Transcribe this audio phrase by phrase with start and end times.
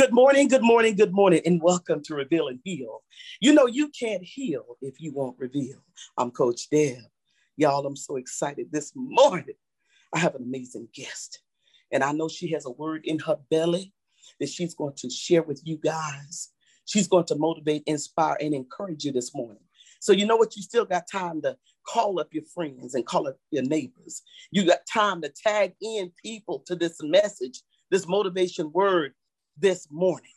[0.00, 3.02] Good morning, good morning, good morning, and welcome to Reveal and Heal.
[3.38, 5.76] You know, you can't heal if you won't reveal.
[6.16, 7.02] I'm Coach Deb.
[7.58, 9.56] Y'all, I'm so excited this morning.
[10.14, 11.40] I have an amazing guest,
[11.92, 13.92] and I know she has a word in her belly
[14.40, 16.48] that she's going to share with you guys.
[16.86, 19.64] She's going to motivate, inspire, and encourage you this morning.
[20.00, 20.56] So, you know what?
[20.56, 24.22] You still got time to call up your friends and call up your neighbors.
[24.50, 29.12] You got time to tag in people to this message, this motivation word
[29.60, 30.32] this morning.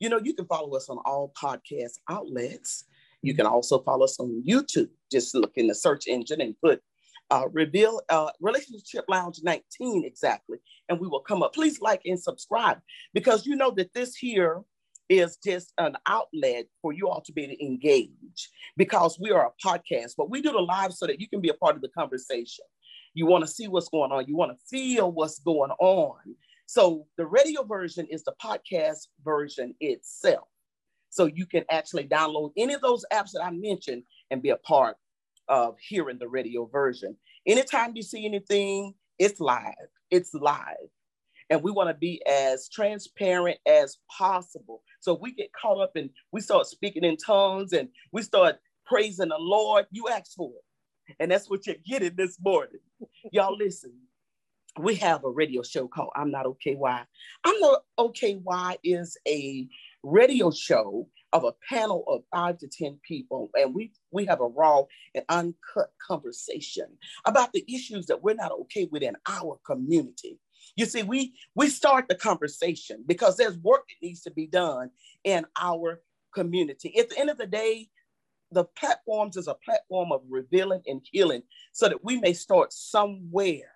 [0.00, 2.84] You know, you can follow us on all podcast outlets.
[3.22, 4.88] You can also follow us on YouTube.
[5.10, 6.82] Just look in the search engine and put
[7.30, 12.20] uh, reveal uh, relationship lounge 19 exactly and we will come up please like and
[12.20, 12.78] subscribe
[13.14, 14.60] because you know that this here
[15.08, 19.66] is just an outlet for you all to be to engage because we are a
[19.66, 21.88] podcast but we do the live so that you can be a part of the
[21.88, 22.64] conversation
[23.14, 26.18] you want to see what's going on you want to feel what's going on
[26.66, 30.48] so the radio version is the podcast version itself.
[31.10, 34.56] So you can actually download any of those apps that I mentioned and be a
[34.56, 34.96] part
[35.48, 37.16] of hearing the radio version.
[37.46, 39.74] Anytime you see anything, it's live.
[40.10, 40.88] It's live.
[41.50, 44.82] And we want to be as transparent as possible.
[45.00, 48.56] So we get caught up and we start speaking in tongues and we start
[48.86, 49.86] praising the Lord.
[49.90, 51.16] You ask for it.
[51.20, 52.80] And that's what you're getting this morning.
[53.30, 53.92] Y'all listen,
[54.78, 57.04] we have a radio show called I'm Not Okay Why.
[57.44, 59.68] I'm Not Okay Why is a
[60.02, 64.46] radio show of a panel of five to 10 people, and we, we have a
[64.46, 64.82] raw
[65.14, 66.86] and uncut conversation
[67.24, 70.38] about the issues that we're not okay with in our community.
[70.76, 74.90] You see, we, we start the conversation because there's work that needs to be done
[75.24, 76.00] in our
[76.32, 76.98] community.
[76.98, 77.88] At the end of the day,
[78.50, 81.42] the platforms is a platform of revealing and healing
[81.72, 83.73] so that we may start somewhere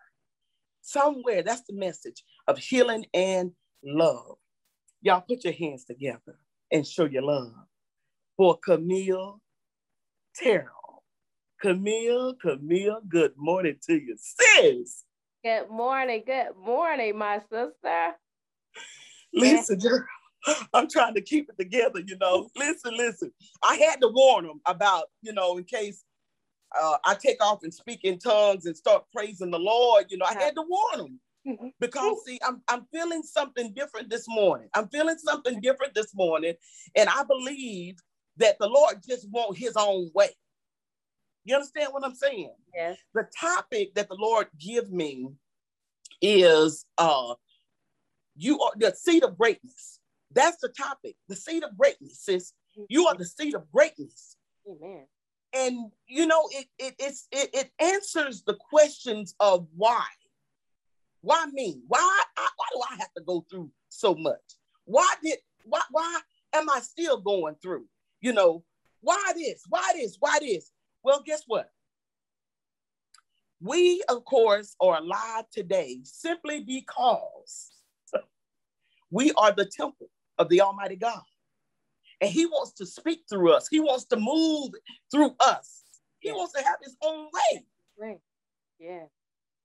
[0.88, 3.52] Somewhere, that's the message of healing and
[3.84, 4.38] love.
[5.02, 6.38] Y'all put your hands together
[6.72, 7.52] and show your love
[8.38, 9.38] for Camille
[10.34, 11.04] Terrell.
[11.60, 15.04] Camille, Camille, good morning to you, sis.
[15.44, 18.14] Good morning, good morning, my sister.
[19.34, 20.06] Listen, girl,
[20.72, 22.48] I'm trying to keep it together, you know.
[22.56, 23.30] Listen, listen.
[23.62, 26.02] I had to warn them about, you know, in case
[26.78, 30.26] uh, I take off and speak in tongues and start praising the Lord, you know,
[30.26, 31.68] I had to warn them mm-hmm.
[31.80, 34.68] because see, I'm, I'm feeling something different this morning.
[34.74, 36.54] I'm feeling something different this morning.
[36.94, 37.96] And I believe
[38.36, 40.30] that the Lord just want his own way.
[41.44, 42.52] You understand what I'm saying?
[42.74, 42.98] Yes.
[43.14, 45.28] The topic that the Lord give me
[46.20, 47.34] is uh
[48.36, 50.00] you are the seed of greatness.
[50.32, 51.16] That's the topic.
[51.28, 52.52] The seed of greatness, sis.
[52.88, 54.36] You are the seed of greatness.
[54.68, 55.06] Amen
[55.54, 60.04] and you know it it it, it answers the questions of why.
[61.20, 61.80] Why me?
[61.88, 64.40] Why I, why do i have to go through so much?
[64.84, 66.20] Why did why why
[66.54, 67.86] am i still going through
[68.20, 68.64] you know?
[69.00, 69.62] Why this?
[69.68, 70.16] Why this?
[70.18, 70.72] Why this?
[71.02, 71.70] Well guess what?
[73.60, 77.70] We of course are alive today simply because
[79.10, 81.22] we are the temple of the almighty god
[82.20, 83.68] and he wants to speak through us.
[83.70, 84.72] He wants to move
[85.10, 85.82] through us.
[86.20, 87.64] He wants to have his own way.
[87.96, 88.20] Right.
[88.80, 89.04] Yeah.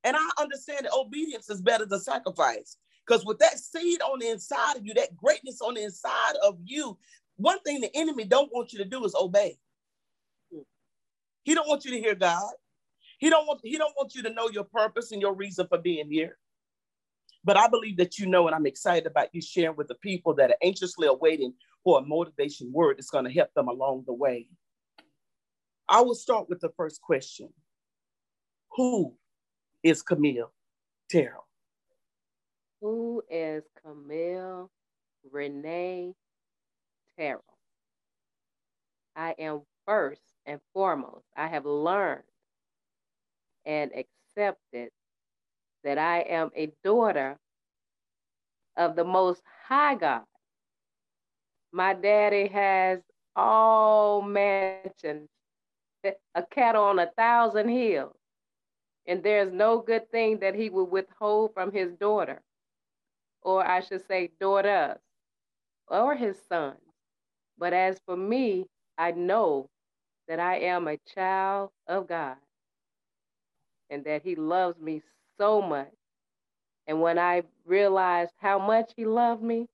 [0.03, 2.78] And I understand that obedience is better than sacrifice.
[3.06, 6.58] Because with that seed on the inside of you, that greatness on the inside of
[6.64, 6.97] you,
[7.38, 9.58] one thing the enemy don't want you to do is obey.
[11.44, 12.53] He don't want you to hear God.
[13.18, 15.78] He don't want he don't want you to know your purpose and your reason for
[15.78, 16.38] being here.
[17.44, 20.34] But I believe that you know, and I'm excited about you sharing with the people
[20.35, 21.53] that are anxiously awaiting
[21.84, 24.48] for a motivation word that's going to help them along the way.
[25.90, 27.50] I will start with the first question
[28.76, 29.16] Who
[29.84, 30.52] is Camille
[31.10, 31.48] Terrell?
[32.82, 34.70] Who is Camille
[35.32, 36.14] Renee
[37.18, 37.44] Terrell?
[39.16, 42.24] I am first and foremost, I have learned
[43.66, 44.90] and accepted
[45.84, 47.38] that I am a daughter
[48.78, 50.24] of the Most High God.
[51.73, 53.02] My daddy has
[53.35, 55.29] all mansions,
[56.35, 58.16] a cattle on a thousand hills,
[59.08, 62.41] and there's no good thing that he would withhold from his daughter,
[63.41, 64.99] or I should say, daughters,
[65.90, 66.79] or his sons.
[67.58, 68.67] But as for me,
[68.97, 69.69] I know
[70.28, 72.37] that I am a child of God
[73.90, 75.02] and that he loves me
[75.40, 75.93] so much.
[76.87, 79.67] And when I realized how much he loved me,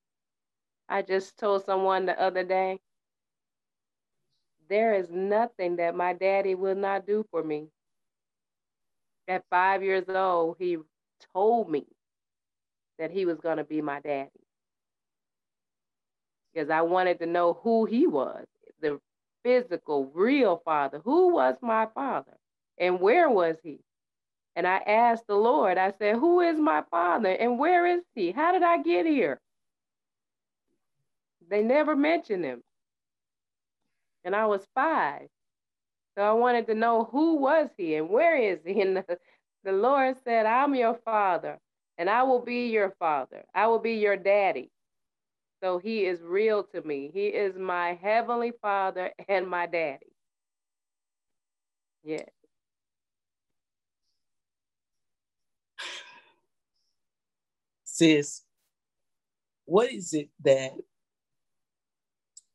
[0.89, 2.81] I just told someone the other day,
[4.69, 7.69] there is nothing that my daddy will not do for me.
[9.27, 10.77] At five years old, he
[11.33, 11.85] told me
[12.99, 14.31] that he was going to be my daddy.
[16.53, 18.45] because I wanted to know who he was,
[18.81, 18.99] the
[19.43, 21.01] physical, real father.
[21.05, 22.33] Who was my father?
[22.79, 23.79] And where was he?
[24.55, 28.31] And I asked the Lord, I said, Who is my father and where is he?
[28.31, 29.39] How did I get here?
[31.49, 32.61] They never mentioned him.
[34.23, 35.27] And I was five.
[36.17, 38.81] So I wanted to know who was he and where is he?
[38.81, 39.17] And the,
[39.63, 41.59] the Lord said, I'm your father
[41.97, 43.43] and I will be your father.
[43.53, 44.71] I will be your daddy.
[45.61, 47.11] So he is real to me.
[47.13, 50.07] He is my heavenly father and my daddy.
[52.03, 52.23] Yeah.
[57.83, 58.43] Sis,
[59.65, 60.71] what is it that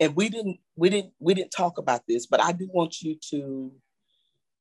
[0.00, 3.16] and we didn't we didn't we didn't talk about this, but I do want you
[3.30, 3.72] to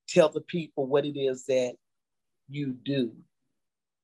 [0.07, 1.75] tell the people what it is that
[2.49, 3.13] you do.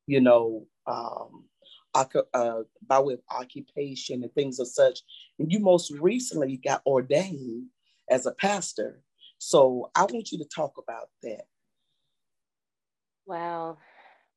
[0.08, 1.46] You know, um,
[1.94, 5.00] uh, by way of occupation and things of such.
[5.38, 7.68] And you most recently got ordained
[8.10, 9.02] as a pastor.
[9.38, 11.44] So I want you to talk about that.
[13.26, 13.78] Well,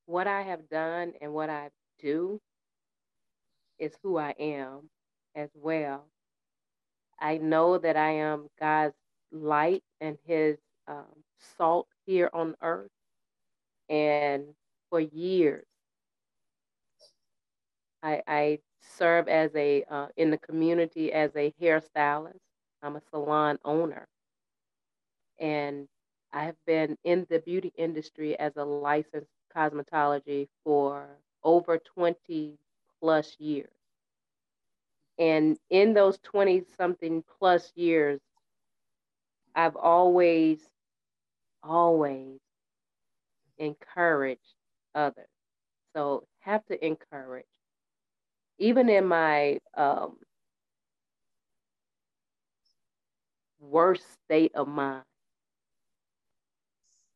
[0.06, 2.40] what I have done and what I do
[3.78, 4.90] is who I am
[5.34, 6.11] as well.
[7.22, 8.96] I know that I am God's
[9.30, 10.58] light and his
[10.88, 11.06] um,
[11.56, 12.90] salt here on earth.
[13.88, 14.44] And
[14.90, 15.64] for years,
[18.02, 18.58] I, I
[18.98, 22.40] serve as a uh, in the community as a hairstylist.
[22.82, 24.08] I'm a salon owner,
[25.38, 25.86] and
[26.32, 31.06] I have been in the beauty industry as a licensed cosmetology for
[31.44, 32.58] over 20
[33.00, 33.70] plus years.
[35.18, 38.20] And in those 20 something plus years,
[39.54, 40.60] I've always,
[41.62, 42.38] always
[43.58, 44.54] encouraged
[44.94, 45.28] others.
[45.94, 47.46] So have to encourage
[48.58, 50.16] even in my um,
[53.60, 55.04] worst state of mind,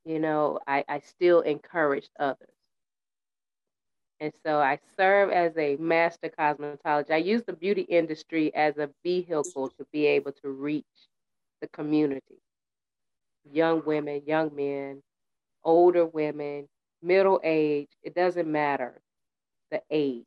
[0.04, 2.56] you know, I, I still encouraged others.
[4.21, 7.11] And so I serve as a master cosmetologist.
[7.11, 10.85] I use the beauty industry as a vehicle to be able to reach
[11.63, 12.39] the community
[13.53, 15.03] young women, young men,
[15.65, 16.69] older women,
[17.03, 19.01] middle age, it doesn't matter
[19.71, 20.25] the age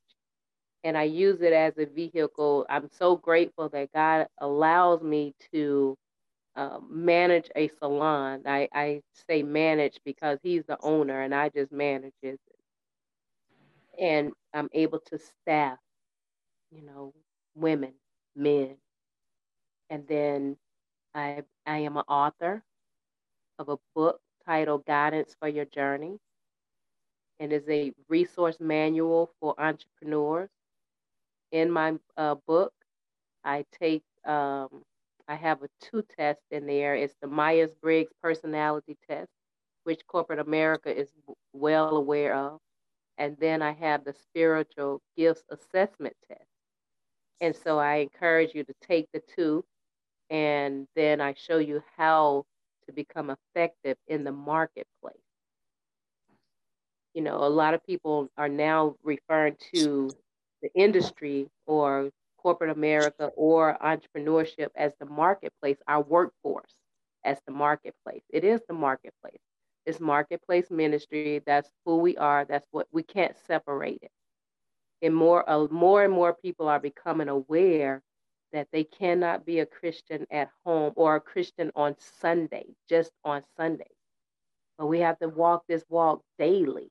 [0.83, 2.65] and I use it as a vehicle.
[2.69, 5.97] I'm so grateful that God allows me to
[6.55, 8.43] uh, manage a salon.
[8.45, 12.39] I, I say manage because He's the owner and I just manage it.
[13.99, 15.77] And I'm able to staff,
[16.71, 17.13] you know,
[17.55, 17.93] women,
[18.35, 18.77] men.
[19.89, 20.57] And then
[21.15, 22.63] I, I am an author
[23.59, 26.17] of a book titled Guidance for Your Journey
[27.39, 30.49] and is a resource manual for entrepreneurs
[31.51, 32.73] in my uh, book,
[33.43, 34.83] I take, um,
[35.27, 36.95] I have a two test in there.
[36.95, 39.29] It's the Myers Briggs personality test,
[39.83, 41.11] which corporate America is
[41.53, 42.59] well aware of.
[43.19, 46.45] And then I have the spiritual gifts assessment test.
[47.41, 49.63] And so I encourage you to take the two,
[50.29, 52.45] and then I show you how
[52.85, 55.17] to become effective in the marketplace.
[57.13, 60.09] You know, a lot of people are now referring to
[60.61, 66.73] the industry or corporate America or entrepreneurship as the marketplace, our workforce
[67.25, 68.23] as the marketplace.
[68.29, 69.41] It is the marketplace.
[69.85, 71.41] It's marketplace ministry.
[71.45, 72.45] That's who we are.
[72.45, 74.11] That's what we can't separate it.
[75.01, 78.01] And more, uh, more and more people are becoming aware
[78.51, 83.43] that they cannot be a Christian at home or a Christian on Sunday, just on
[83.57, 83.89] Sunday.
[84.77, 86.89] But we have to walk this walk daily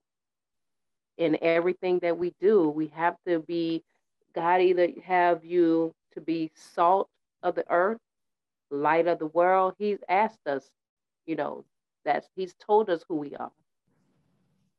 [1.17, 2.69] in everything that we do.
[2.69, 3.83] We have to be,
[4.35, 7.09] God either have you to be salt
[7.43, 7.99] of the earth,
[8.71, 9.75] light of the world.
[9.79, 10.69] He's asked us,
[11.27, 11.65] you know,
[12.09, 13.53] that's He's told us who we are.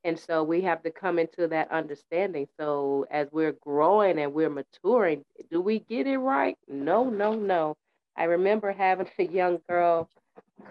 [0.03, 2.47] And so we have to come into that understanding.
[2.59, 6.57] So as we're growing and we're maturing, do we get it right?
[6.67, 7.75] No, no, no.
[8.17, 10.09] I remember having a young girl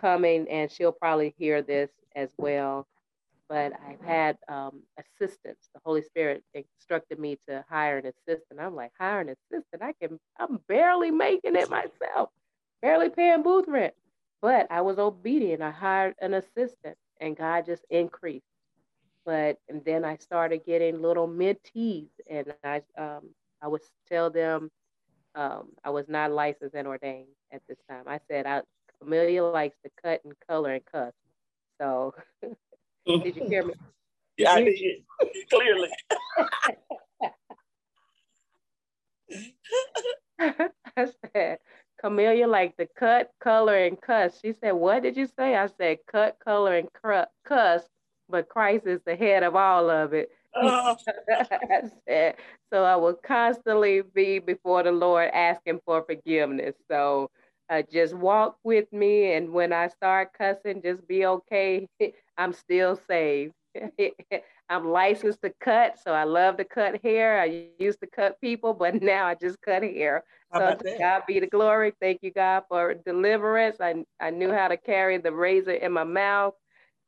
[0.00, 2.86] coming, and she'll probably hear this as well
[3.48, 5.68] but I've had um, assistants.
[5.74, 8.60] The Holy Spirit instructed me to hire an assistant.
[8.60, 9.82] I'm like, hire an assistant?
[9.82, 12.30] I can, I'm barely making it myself,
[12.82, 13.94] barely paying booth rent.
[14.40, 15.62] But I was obedient.
[15.62, 18.44] I hired an assistant and God just increased.
[19.26, 23.30] But, and then I started getting little mentees and I, um,
[23.62, 24.70] I would tell them
[25.34, 28.04] um, I was not licensed and ordained at this time.
[28.06, 28.62] I said, I,
[29.02, 31.12] Amelia likes to cut and color and cuss.
[31.80, 32.14] So
[33.06, 33.74] Did you hear me?
[34.38, 35.04] Yeah, I did.
[35.50, 35.88] Clearly.
[42.00, 44.38] Camellia like the cut, color, and cuss.
[44.42, 45.56] She said, What did you say?
[45.56, 47.82] I said, Cut, color, and cr- cuss,
[48.28, 50.30] but Christ is the head of all of it.
[50.54, 50.94] Uh.
[51.30, 52.36] I said,
[52.72, 56.74] so I will constantly be before the Lord asking for forgiveness.
[56.90, 57.30] So
[57.70, 59.34] uh, just walk with me.
[59.34, 61.88] And when I start cussing, just be okay.
[62.38, 63.54] I'm still saved.
[64.70, 67.40] I'm licensed to cut, so I love to cut hair.
[67.40, 70.24] I used to cut people, but now I just cut hair.
[70.54, 71.94] so God be the glory.
[72.00, 73.76] Thank you, God, for deliverance.
[73.80, 76.54] I, I knew how to carry the razor in my mouth.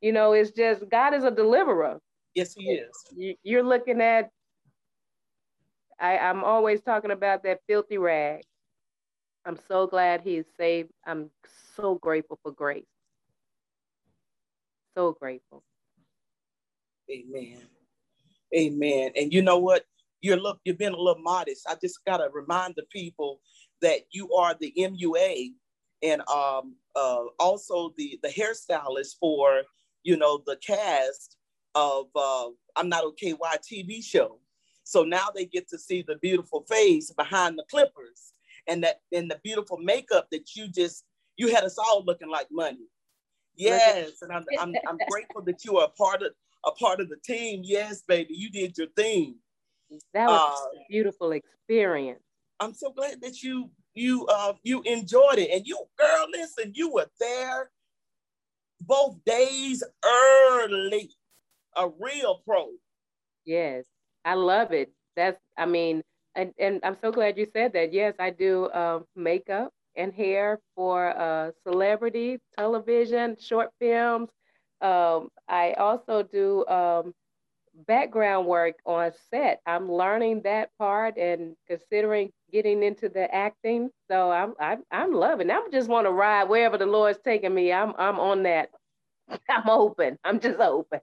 [0.00, 1.98] You know, it's just God is a deliverer.
[2.34, 3.36] Yes, He is.
[3.42, 4.30] You, are looking at.
[5.98, 8.40] I, I'm always talking about that filthy rag.
[9.44, 10.90] I'm so glad He's saved.
[11.06, 11.30] I'm
[11.76, 12.84] so grateful for grace.
[14.96, 15.62] So grateful.
[17.10, 17.62] Amen.
[18.56, 19.12] Amen.
[19.16, 19.84] And you know what?
[20.20, 21.66] You're look, you've been a little modest.
[21.68, 23.40] I just gotta remind the people
[23.80, 25.52] that you are the MUA
[26.02, 29.62] and um, uh, also the the hairstylist for
[30.02, 31.36] you know the cast
[31.74, 34.38] of uh, I'm Not Okay Why TV show.
[34.84, 38.34] So now they get to see the beautiful face behind the clippers
[38.66, 41.04] and that and the beautiful makeup that you just
[41.36, 42.88] you had us all looking like money.
[43.56, 46.32] Yes, and I'm, I'm, I'm grateful that you are a part of
[46.64, 47.62] a part of the team.
[47.64, 49.36] Yes, baby, you did your thing.
[50.14, 52.22] That was uh, a beautiful experience.
[52.60, 55.50] I'm so glad that you you uh you enjoyed it.
[55.50, 57.70] And you girl, listen, you were there
[58.80, 61.10] both days early.
[61.76, 62.68] A real pro.
[63.44, 63.84] Yes,
[64.24, 64.92] I love it.
[65.16, 66.02] That's I mean,
[66.34, 67.92] and, and I'm so glad you said that.
[67.92, 74.30] Yes, I do uh, makeup and hair for uh, celebrity, television, short films,
[74.80, 77.14] um, I also do um,
[77.87, 79.60] background work on set.
[79.66, 83.90] I'm learning that part and considering getting into the acting.
[84.10, 85.50] So I'm I'm, I'm loving.
[85.50, 87.72] I just want to ride wherever the Lord's taking me.
[87.72, 88.70] I'm I'm on that.
[89.49, 90.18] I'm open.
[90.25, 91.00] I'm just open.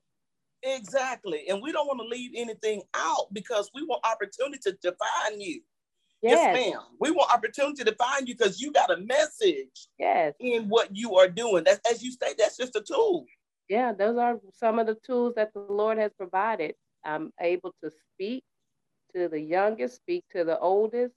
[0.63, 5.39] Exactly, and we don't want to leave anything out because we want opportunity to define
[5.39, 5.61] you.
[6.23, 6.39] Yes.
[6.39, 6.81] yes, ma'am.
[6.99, 9.87] We want opportunity to find you because you got a message.
[9.99, 10.33] Yes.
[10.39, 11.63] In what you are doing.
[11.63, 13.27] That's as you say, that's just a tool
[13.69, 16.75] yeah, those are some of the tools that the Lord has provided.
[17.05, 18.43] I'm able to speak
[19.15, 21.13] to the youngest, speak to the oldest,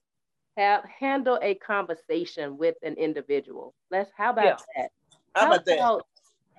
[0.56, 3.74] have handle a conversation with an individual.
[3.90, 4.82] Let's how about yeah.
[4.82, 4.90] that?
[5.34, 6.00] How, how about that?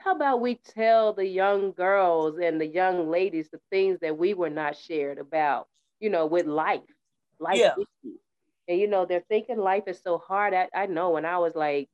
[0.03, 4.33] how about we tell the young girls and the young ladies the things that we
[4.33, 5.67] were not shared about,
[5.99, 6.81] you know, with life,
[7.39, 7.73] life yeah.
[7.73, 8.19] issues.
[8.67, 10.53] And you know, they're thinking life is so hard.
[10.53, 11.89] I, I know when I was like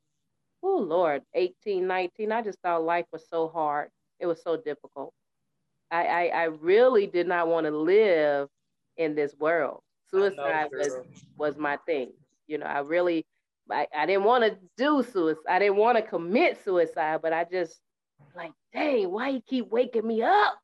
[0.64, 3.90] oh Lord, 18, 19, I just thought life was so hard.
[4.20, 5.14] It was so difficult.
[5.92, 8.50] I, I, I really did not want to live
[8.98, 9.82] in this world.
[10.10, 10.98] Suicide know, was,
[11.38, 12.12] was my thing.
[12.48, 13.26] You know, I really,
[13.70, 15.44] I, I didn't want to do suicide.
[15.50, 17.80] I didn't want to commit suicide, but I just
[18.36, 20.58] like, dang, why you keep waking me up?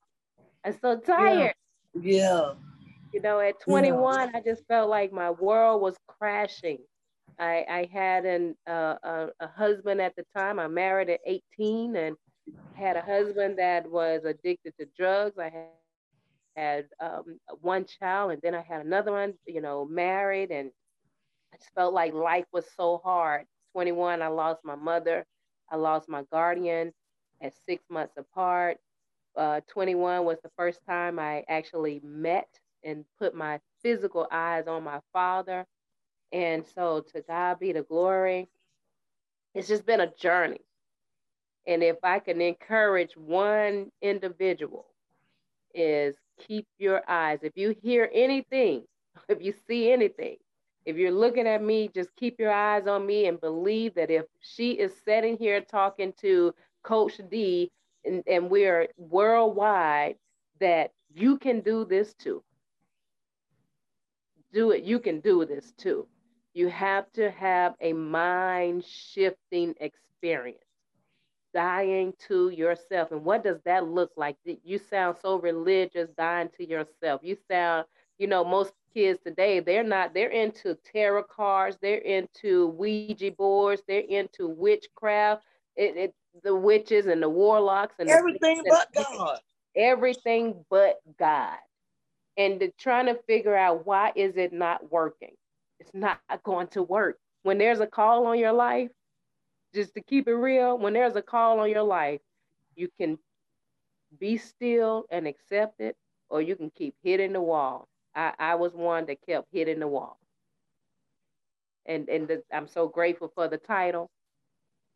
[0.65, 1.53] I'm so tired.
[1.93, 2.01] Yeah.
[2.01, 2.53] yeah.
[3.13, 4.37] You know, at 21, yeah.
[4.37, 6.79] I just felt like my world was crashing.
[7.39, 10.59] I, I had an, uh, a, a husband at the time.
[10.59, 12.15] I married at 18 and
[12.73, 15.37] had a husband that was addicted to drugs.
[15.39, 15.67] I had,
[16.55, 20.51] had um, one child and then I had another one, you know, married.
[20.51, 20.71] And
[21.53, 23.45] I just felt like life was so hard.
[23.73, 25.25] 21, I lost my mother.
[25.71, 26.93] I lost my guardian
[27.41, 28.77] at six months apart.
[29.35, 32.47] Uh, 21 was the first time I actually met
[32.83, 35.65] and put my physical eyes on my father.
[36.33, 38.49] And so to God be the glory.
[39.55, 40.61] It's just been a journey.
[41.67, 44.87] And if I can encourage one individual,
[45.73, 46.15] is
[46.47, 47.39] keep your eyes.
[47.43, 48.83] If you hear anything,
[49.29, 50.37] if you see anything,
[50.85, 54.25] if you're looking at me, just keep your eyes on me and believe that if
[54.41, 57.71] she is sitting here talking to Coach D
[58.03, 60.15] and, and we're worldwide,
[60.59, 62.43] that you can do this too.
[64.53, 66.07] Do it, you can do this too.
[66.53, 70.63] You have to have a mind shifting experience,
[71.53, 73.11] dying to yourself.
[73.11, 74.37] And what does that look like?
[74.45, 77.21] You sound so religious, dying to yourself.
[77.23, 77.85] You sound,
[78.19, 83.81] you know, most kids today, they're not, they're into tarot cards, they're into Ouija boards,
[83.87, 85.43] they're into witchcraft.
[85.75, 89.39] It, it the witches and the warlocks and everything but God.
[89.75, 91.57] Everything but God.
[92.37, 95.35] And trying to figure out why is it not working?
[95.83, 97.19] It's not going to work.
[97.43, 98.91] When there's a call on your life,
[99.75, 102.21] just to keep it real, when there's a call on your life,
[102.75, 103.19] you can
[104.19, 105.97] be still and accept it,
[106.29, 107.87] or you can keep hitting the wall.
[108.15, 110.19] I, I was one that kept hitting the wall.
[111.87, 114.11] and and the, I'm so grateful for the title,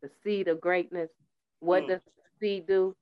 [0.02, 1.10] the seed of greatness.
[1.60, 1.88] What mm.
[1.88, 2.96] does the seed do?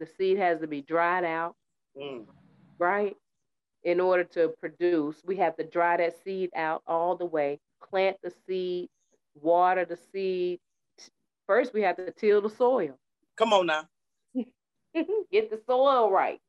[0.00, 1.56] The seed has to be dried out,
[1.98, 2.26] mm.
[2.78, 3.16] right?
[3.84, 7.60] In order to produce, we have to dry that seed out all the way,
[7.90, 8.88] plant the seed,
[9.34, 10.58] water the seed.
[11.46, 12.98] First, we have to till the soil.
[13.36, 13.88] Come on now.
[15.30, 16.40] Get the soil right.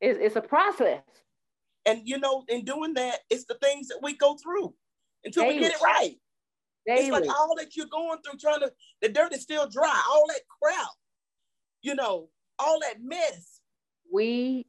[0.00, 1.02] It's, it's a process.
[1.86, 4.74] And you know, in doing that, it's the things that we go through
[5.24, 5.54] until Daily.
[5.56, 6.16] we get it right.
[6.86, 7.00] Daily.
[7.00, 10.26] It's like all that you're going through, trying to, the dirt is still dry, all
[10.28, 10.90] that crap,
[11.82, 12.28] you know,
[12.58, 13.60] all that mess.
[14.12, 14.66] Weed.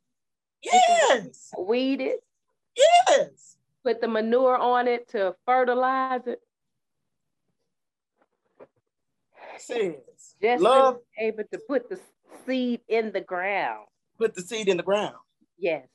[0.63, 1.51] Yes.
[1.57, 2.23] Weed it.
[2.75, 3.57] Yes.
[3.83, 6.39] Put the manure on it to fertilize it.
[9.57, 9.95] Says,
[10.41, 11.99] Just love able to put the
[12.45, 13.85] seed in the ground.
[14.17, 15.15] Put the seed in the ground.
[15.57, 15.87] Yes.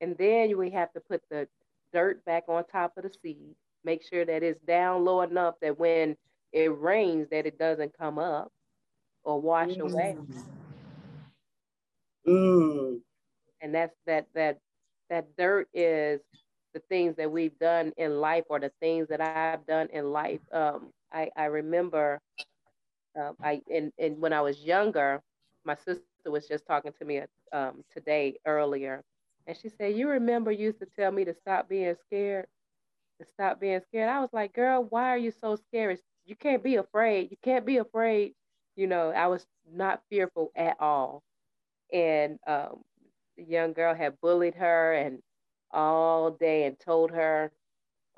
[0.00, 1.48] And then we have to put the
[1.92, 3.54] dirt back on top of the seed.
[3.84, 6.16] Make sure that it's down low enough that when
[6.52, 8.52] it rains that it doesn't come up
[9.24, 9.80] or wash mm.
[9.80, 10.16] away.
[12.26, 13.00] Mm.
[13.62, 14.58] And that's that that
[15.10, 16.20] that dirt is
[16.74, 20.24] the things that we've done in life or the things that I've done in life.
[20.36, 22.20] Um, I, I remember
[23.18, 25.22] um, I and, and when I was younger,
[25.64, 29.02] my sister was just talking to me um, today earlier,
[29.46, 32.46] and she said, "You remember you used to tell me to stop being scared,
[33.20, 36.00] to stop being scared." I was like, "Girl, why are you so scared?
[36.24, 37.30] You can't be afraid.
[37.30, 38.34] You can't be afraid."
[38.76, 41.22] You know, I was not fearful at all,
[41.92, 42.82] and um,
[43.36, 45.22] the young girl had bullied her and
[45.72, 47.52] all day and told her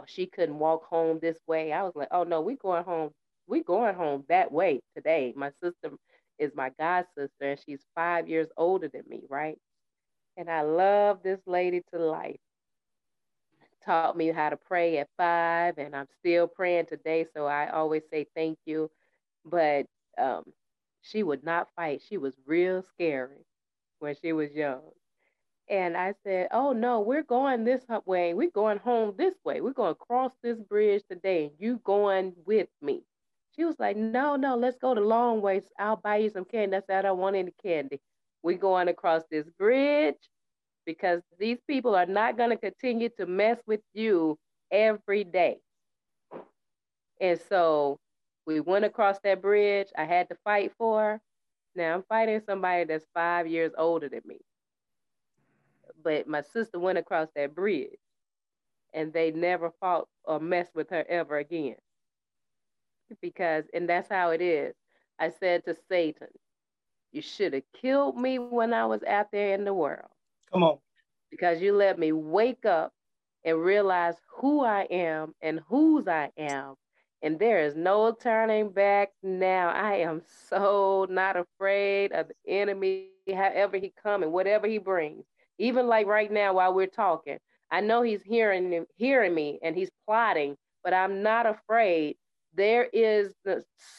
[0.00, 1.72] oh, she couldn't walk home this way.
[1.72, 3.12] I was like, "Oh no, we going home.
[3.46, 5.90] We going home that way today." My sister
[6.38, 9.58] is my god sister, and she's five years older than me, right?
[10.36, 12.40] And I love this lady to life.
[13.84, 17.24] Taught me how to pray at five, and I'm still praying today.
[17.34, 18.90] So I always say thank you.
[19.44, 19.86] But
[20.18, 20.52] um,
[21.02, 22.02] she would not fight.
[22.02, 23.44] She was real scary
[23.98, 24.82] when she was young.
[25.68, 28.34] And I said, Oh no, we're going this way.
[28.34, 29.60] We're going home this way.
[29.60, 31.52] We're going to cross this bridge today.
[31.58, 33.02] You going with me.
[33.56, 35.64] She was like, No, no, let's go the long ways.
[35.78, 36.76] I'll buy you some candy.
[36.76, 38.00] I said, I don't want any candy.
[38.42, 40.16] We're going across this bridge
[40.84, 44.38] because these people are not going to continue to mess with you
[44.70, 45.58] every day.
[47.20, 47.98] And so
[48.46, 49.88] we went across that bridge.
[49.96, 51.20] I had to fight for her.
[51.74, 54.40] Now I'm fighting somebody that's five years older than me.
[56.04, 57.98] But my sister went across that bridge
[58.94, 61.76] and they never fought or messed with her ever again.
[63.20, 64.74] Because, and that's how it is.
[65.18, 66.28] I said to Satan,
[67.12, 70.00] you should have killed me when I was out there in the world.
[70.52, 70.78] Come on.
[71.30, 72.92] Because you let me wake up
[73.44, 76.74] and realize who I am and whose I am.
[77.22, 79.70] And there is no turning back now.
[79.70, 83.54] I am so not afraid of the enemy, however he
[84.02, 85.26] come and whatever he brings.
[85.58, 87.38] Even like right now while we're talking,
[87.70, 92.16] I know he's hearing hearing me and he's plotting, but I'm not afraid.
[92.54, 93.32] There is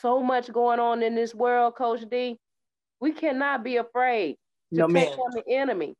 [0.02, 2.38] so much going on in this world, Coach D.
[3.02, 4.38] We cannot be afraid
[4.74, 5.96] to no, take on the enemy.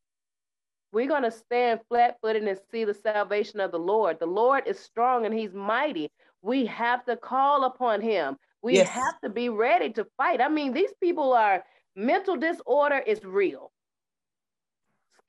[0.94, 4.18] We're going to stand flat footed and see the salvation of the Lord.
[4.20, 6.10] The Lord is strong and he's mighty.
[6.42, 8.38] We have to call upon him.
[8.62, 8.88] We yes.
[8.88, 10.40] have to be ready to fight.
[10.40, 11.66] I mean, these people are
[11.98, 13.72] mental disorder is real.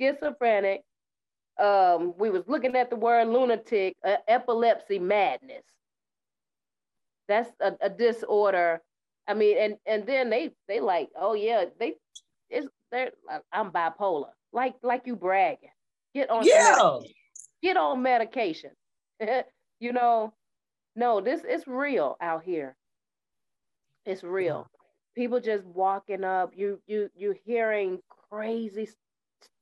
[0.01, 0.81] Schizophrenic.
[1.59, 5.65] Um, we was looking at the word lunatic, uh, epilepsy, madness.
[7.29, 8.83] That's a, a disorder
[9.29, 11.95] I mean, and and then they they like, oh yeah, they
[12.49, 13.11] it's they're
[13.53, 14.31] I'm bipolar.
[14.53, 15.71] Like like you bragging.
[16.15, 16.99] Get on yeah.
[17.63, 18.71] Get on medication.
[19.81, 20.33] you know,
[20.95, 22.77] no, this is real out here.
[24.05, 24.69] It's real.
[25.17, 26.53] People just walking up.
[26.55, 27.99] You you you hearing
[28.31, 28.89] crazy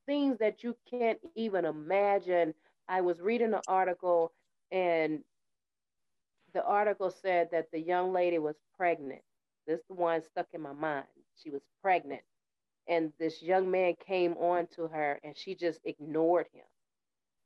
[0.05, 2.53] things that you can't even imagine.
[2.87, 4.31] I was reading an article
[4.71, 5.23] and
[6.53, 9.21] the article said that the young lady was pregnant
[9.67, 11.07] this the one stuck in my mind.
[11.35, 12.21] She was pregnant,
[12.87, 16.65] and this young man came on to her, and she just ignored him.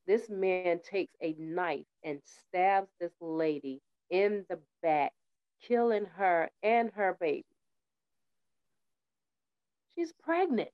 [0.07, 5.13] This man takes a knife and stabs this lady in the back,
[5.61, 7.45] killing her and her baby.
[9.95, 10.71] She's pregnant.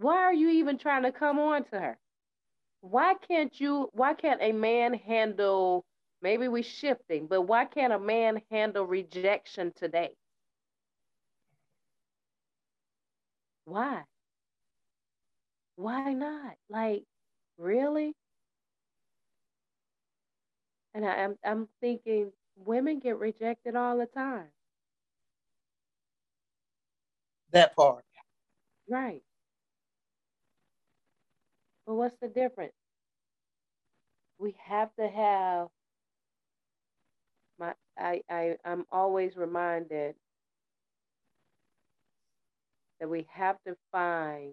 [0.00, 1.98] Why are you even trying to come on to her?
[2.82, 5.84] Why can't you, why can't a man handle
[6.22, 10.10] Maybe we're shifting, but why can't a man handle rejection today?
[13.64, 14.04] Why?
[15.76, 16.56] Why not?
[16.68, 17.04] Like,
[17.58, 18.14] really?
[20.94, 24.48] And I, I'm I'm thinking women get rejected all the time.
[27.52, 28.04] That part.
[28.88, 29.22] Right.
[31.90, 32.72] But what's the difference?
[34.38, 35.66] We have to have
[37.58, 40.14] my I, I I'm always reminded
[43.00, 44.52] that we have to find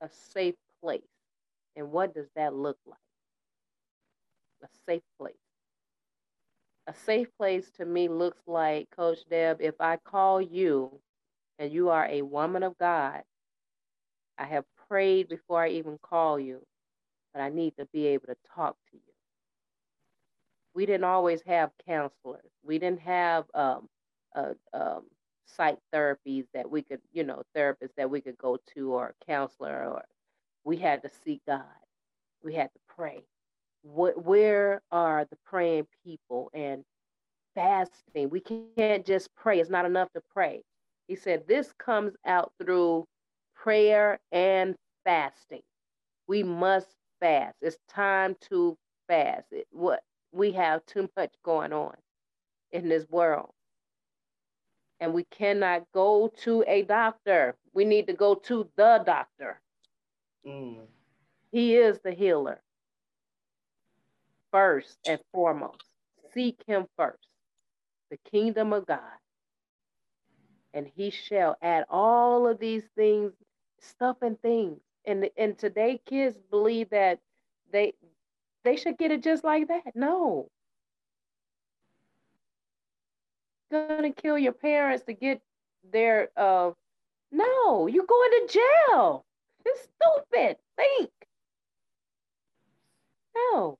[0.00, 1.02] a safe place.
[1.74, 2.98] And what does that look like?
[4.62, 5.34] A safe place.
[6.86, 11.00] A safe place to me looks like, Coach Deb, if I call you
[11.58, 13.22] and you are a woman of God,
[14.38, 16.62] I have prayed before I even call you,
[17.32, 19.12] but I need to be able to talk to you.
[20.74, 22.50] We didn't always have counselors.
[22.64, 23.88] We didn't have um,
[24.34, 25.02] a, um,
[25.46, 29.88] psych therapies that we could, you know, therapists that we could go to or counselor
[29.88, 30.04] or
[30.64, 31.62] we had to seek God.
[32.42, 33.24] We had to pray.
[33.82, 36.84] What, where are the praying people and
[37.54, 38.30] fasting?
[38.30, 39.60] We can't just pray.
[39.60, 40.62] It's not enough to pray.
[41.06, 43.06] He said this comes out through
[43.66, 45.62] prayer and fasting.
[46.28, 46.86] We must
[47.20, 47.56] fast.
[47.62, 49.46] It's time to fast.
[49.50, 50.02] It, what
[50.32, 51.96] we have too much going on
[52.72, 53.50] in this world
[55.00, 57.56] and we cannot go to a doctor.
[57.74, 59.60] We need to go to the doctor.
[60.46, 60.80] Mm.
[61.52, 62.62] He is the healer.
[64.52, 65.84] First and foremost,
[66.32, 67.28] seek him first,
[68.10, 69.00] the kingdom of God.
[70.72, 73.32] And he shall add all of these things,
[73.80, 74.80] stuff and things.
[75.04, 77.20] And, and today kids believe that
[77.72, 77.94] they
[78.64, 79.94] they should get it just like that.
[79.94, 80.48] No
[83.70, 85.40] gonna kill your parents to get
[85.92, 86.70] their uh
[87.32, 88.58] no, you going to
[88.88, 89.24] jail.
[89.64, 90.56] It's stupid.
[90.76, 91.10] Think.
[93.34, 93.78] No.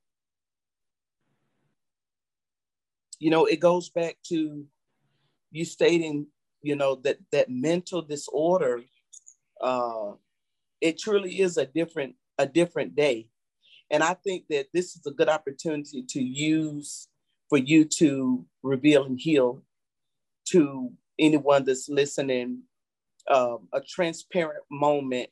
[3.18, 4.66] You know, it goes back to
[5.52, 6.26] you stating,
[6.60, 8.82] you know, that that mental disorder,
[9.60, 10.12] uh,
[10.80, 13.28] it truly is a different a different day.
[13.90, 17.08] And I think that this is a good opportunity to use
[17.48, 19.62] for you to reveal and heal
[20.48, 22.62] to anyone that's listening
[23.30, 25.30] um, a transparent moment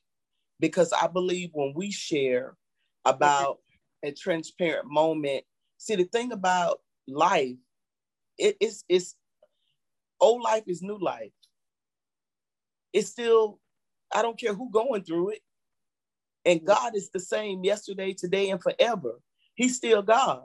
[0.61, 2.57] because I believe when we share
[3.05, 3.59] about
[4.05, 5.45] a transparent moment,
[5.79, 7.57] see the thing about life,
[8.39, 9.17] it, it's it's
[10.21, 11.33] old life is new life.
[12.93, 13.61] It's still,
[14.15, 15.41] I don't care who going through it.
[16.45, 19.21] And God is the same yesterday, today, and forever.
[19.55, 20.45] He's still God.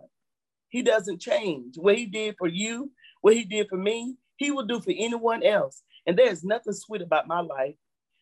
[0.70, 1.76] He doesn't change.
[1.78, 5.44] What he did for you, what he did for me, he will do for anyone
[5.44, 5.82] else.
[6.06, 7.76] And there's nothing sweet about my life.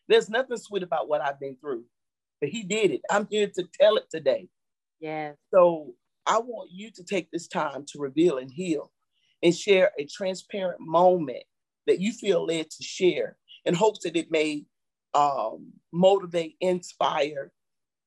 [0.08, 1.84] There's nothing sweet about what I've been through.
[2.40, 3.02] But he did it.
[3.10, 4.48] I'm here to tell it today.
[5.00, 5.36] Yes.
[5.52, 5.94] So
[6.26, 8.90] I want you to take this time to reveal and heal
[9.42, 11.44] and share a transparent moment
[11.86, 14.64] that you feel led to share in hopes that it may
[15.14, 17.52] um, motivate, inspire,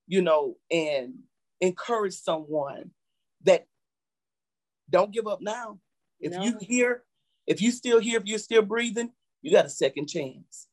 [0.07, 1.13] you know, and
[1.59, 2.91] encourage someone
[3.43, 3.67] that
[4.89, 5.79] don't give up now.
[6.19, 6.43] If no.
[6.43, 7.03] you hear
[7.47, 9.11] if you still here, if you're still breathing,
[9.41, 10.67] you got a second chance.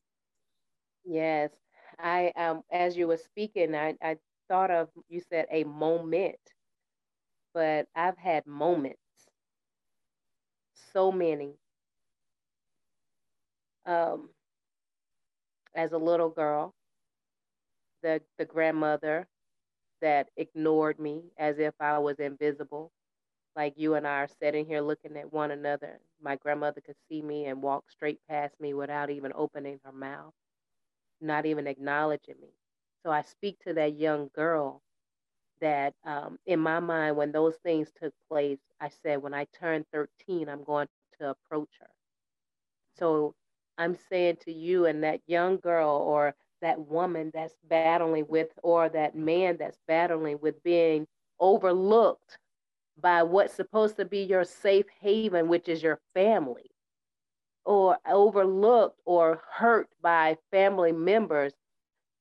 [1.05, 1.51] Yes.
[1.99, 6.39] I um as you were speaking, I, I thought of you said a moment,
[7.55, 9.01] but I've had moments.
[10.93, 11.55] So many.
[13.87, 14.29] Um
[15.79, 16.75] as a little girl,
[18.03, 19.29] the the grandmother
[20.03, 22.93] that ignored me as if I was invisible
[23.57, 26.01] like you and I are sitting here looking at one another.
[26.23, 30.35] My grandmother could see me and walk straight past me without even opening her mouth,
[31.21, 32.51] not even acknowledging me.
[33.05, 34.83] So I speak to that young girl
[35.61, 39.85] that um, in my mind, when those things took place, I said, when I turn
[39.93, 40.89] 13, I'm going
[41.21, 41.91] to approach her.
[42.99, 43.35] So
[43.79, 48.89] I'm saying to you and that young girl or that woman that's battling with, or
[48.89, 51.07] that man that's battling with being
[51.39, 52.39] overlooked
[53.01, 56.71] by what's supposed to be your safe haven, which is your family,
[57.65, 61.53] or overlooked or hurt by family members,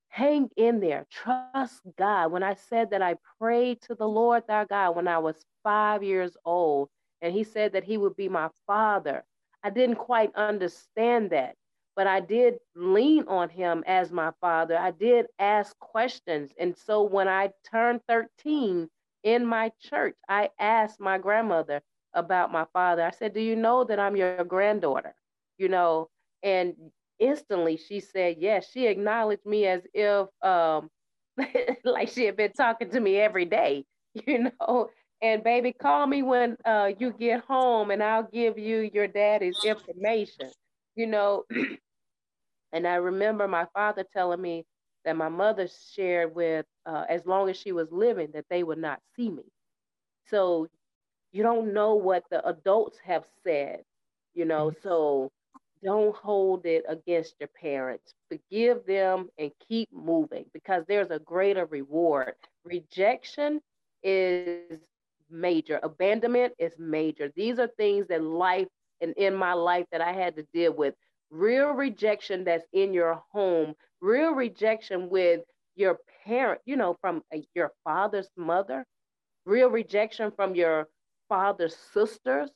[0.09, 1.07] hang in there.
[1.09, 2.31] Trust God.
[2.31, 6.03] When I said that I prayed to the Lord our God when I was five
[6.03, 6.89] years old,
[7.21, 9.23] and he said that he would be my father,
[9.67, 11.55] I didn't quite understand that.
[11.95, 14.77] But I did lean on him as my father.
[14.77, 16.51] I did ask questions.
[16.59, 18.87] And so when I turned 13,
[19.23, 21.81] in my church, I asked my grandmother
[22.13, 23.03] about my father.
[23.03, 25.15] I said, Do you know that I'm your granddaughter?
[25.57, 26.09] You know,
[26.43, 26.75] and
[27.19, 28.69] instantly she said yes.
[28.71, 30.89] She acknowledged me as if um
[31.83, 33.85] like she had been talking to me every day.
[34.27, 34.89] you know.
[35.21, 39.57] And baby, call me when uh, you get home, and I'll give you your daddy's
[39.63, 40.51] information,
[40.95, 41.43] you know.
[42.71, 44.65] and I remember my father telling me
[45.05, 48.77] that my mother shared with, uh, as long as she was living, that they would
[48.77, 49.43] not see me.
[50.27, 50.67] So
[51.31, 53.83] you don't know what the adults have said,
[54.33, 54.69] you know.
[54.69, 54.79] Mm-hmm.
[54.83, 55.31] So
[55.83, 58.13] don't hold it against your parents.
[58.29, 62.35] Forgive them and keep moving because there's a greater reward.
[62.65, 63.61] Rejection
[64.03, 64.79] is
[65.29, 67.31] major, abandonment is major.
[67.35, 68.67] These are things that life
[69.01, 70.95] and in my life that I had to deal with.
[71.29, 75.41] Real rejection that's in your home, real rejection with
[75.75, 78.85] your parent, you know, from a, your father's mother,
[79.45, 80.87] real rejection from your
[81.29, 82.49] father's sisters,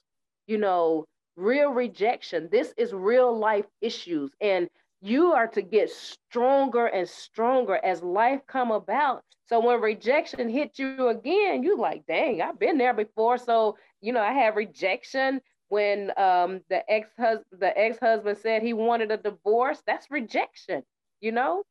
[0.47, 1.05] you know,
[1.35, 2.49] real rejection.
[2.51, 4.31] This is real life issues.
[4.41, 4.69] And
[5.01, 9.23] you are to get stronger and stronger as life come about.
[9.47, 13.37] So when rejection hits you again, you like, dang, I've been there before.
[13.37, 18.73] So, you know, I had rejection when um, the ex the ex husband said he
[18.73, 19.81] wanted a divorce.
[19.85, 20.83] That's rejection,
[21.19, 21.63] you know.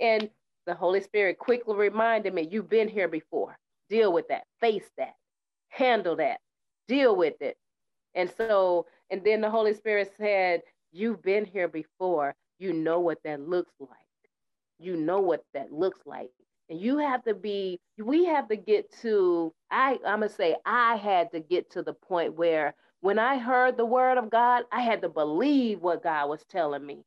[0.00, 0.28] And
[0.66, 3.56] the Holy Spirit quickly reminded me, you've been here before.
[3.88, 4.44] Deal with that.
[4.60, 5.14] Face that.
[5.68, 6.40] Handle that.
[6.88, 7.56] Deal with it.
[8.14, 10.62] And so, and then the Holy Spirit said,
[10.94, 12.36] You've been here before.
[12.60, 13.90] You know what that looks like.
[14.78, 16.30] You know what that looks like.
[16.70, 20.54] And you have to be, we have to get to, I, I'm going to say,
[20.64, 24.64] I had to get to the point where when I heard the word of God,
[24.70, 27.02] I had to believe what God was telling me.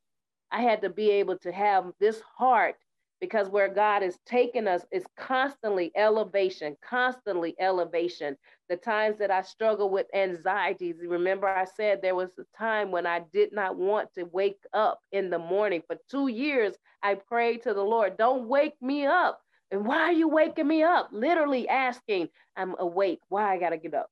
[0.51, 2.75] I had to be able to have this heart
[3.19, 8.37] because where God is taking us is constantly elevation, constantly elevation.
[8.69, 13.05] The times that I struggle with anxieties, remember I said there was a time when
[13.07, 15.81] I did not want to wake up in the morning.
[15.87, 19.41] For two years, I prayed to the Lord, don't wake me up.
[19.71, 21.09] And why are you waking me up?
[21.11, 23.19] Literally asking, I'm awake.
[23.29, 24.09] Why I gotta get up?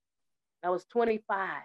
[0.64, 1.62] I was 25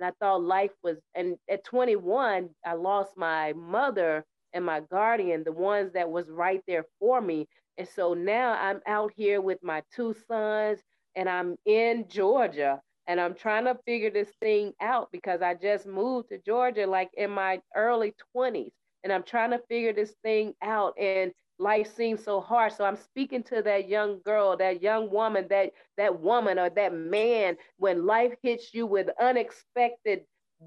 [0.00, 5.44] and I thought life was, and at 21, I lost my mother and my guardian,
[5.44, 7.46] the ones that was right there for me.
[7.78, 10.80] And so now I'm out here with my two sons
[11.16, 15.86] and I'm in Georgia and I'm trying to figure this thing out because I just
[15.86, 20.54] moved to Georgia like in my early 20s and I'm trying to figure this thing
[20.62, 25.10] out and life seems so hard so i'm speaking to that young girl that young
[25.10, 30.22] woman that that woman or that man when life hits you with unexpected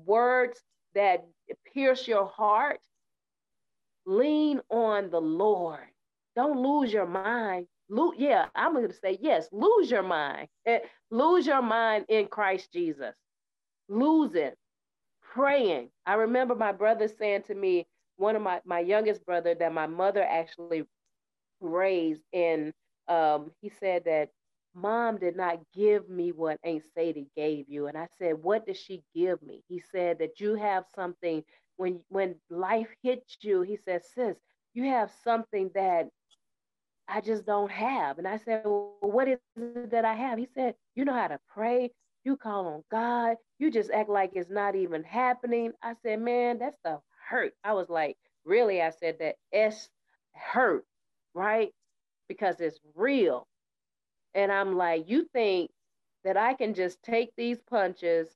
[0.06, 0.62] words
[0.94, 1.26] that
[1.74, 2.80] pierce your heart
[4.06, 5.88] lean on the Lord.
[6.36, 7.68] Don't lose your mind.
[7.90, 9.50] Lo- yeah, I'm going to say yes.
[9.52, 10.48] Lose your mind.
[10.66, 10.80] Eh,
[11.12, 13.16] lose your mind in Christ Jesus.
[13.90, 14.58] Lose it.
[15.22, 15.90] Praying.
[16.06, 17.88] I remember my brother saying to me,
[18.18, 20.86] one of my my youngest brother that my mother actually
[21.62, 22.74] raised, and
[23.08, 24.30] um, he said that
[24.76, 27.88] mom did not give me what Aunt Sadie gave you.
[27.88, 29.64] And I said, what did she give me?
[29.68, 31.44] He said that you have something
[31.78, 34.38] when when life hits you, he says, sis,
[34.74, 36.10] you have something that
[37.08, 38.18] I just don't have.
[38.18, 40.38] And I said, well, what is it that I have?
[40.38, 41.92] He said, you know how to pray.
[42.24, 43.36] You call on God.
[43.60, 45.74] You just act like it's not even happening.
[45.84, 47.54] I said, man, that's the hurt.
[47.64, 48.82] I was like, really?
[48.82, 49.90] I said that S
[50.34, 50.86] hurt,
[51.34, 51.74] right?
[52.30, 53.48] Because it's real.
[54.34, 55.72] And I'm like, you think
[56.24, 58.30] that I can just take these punches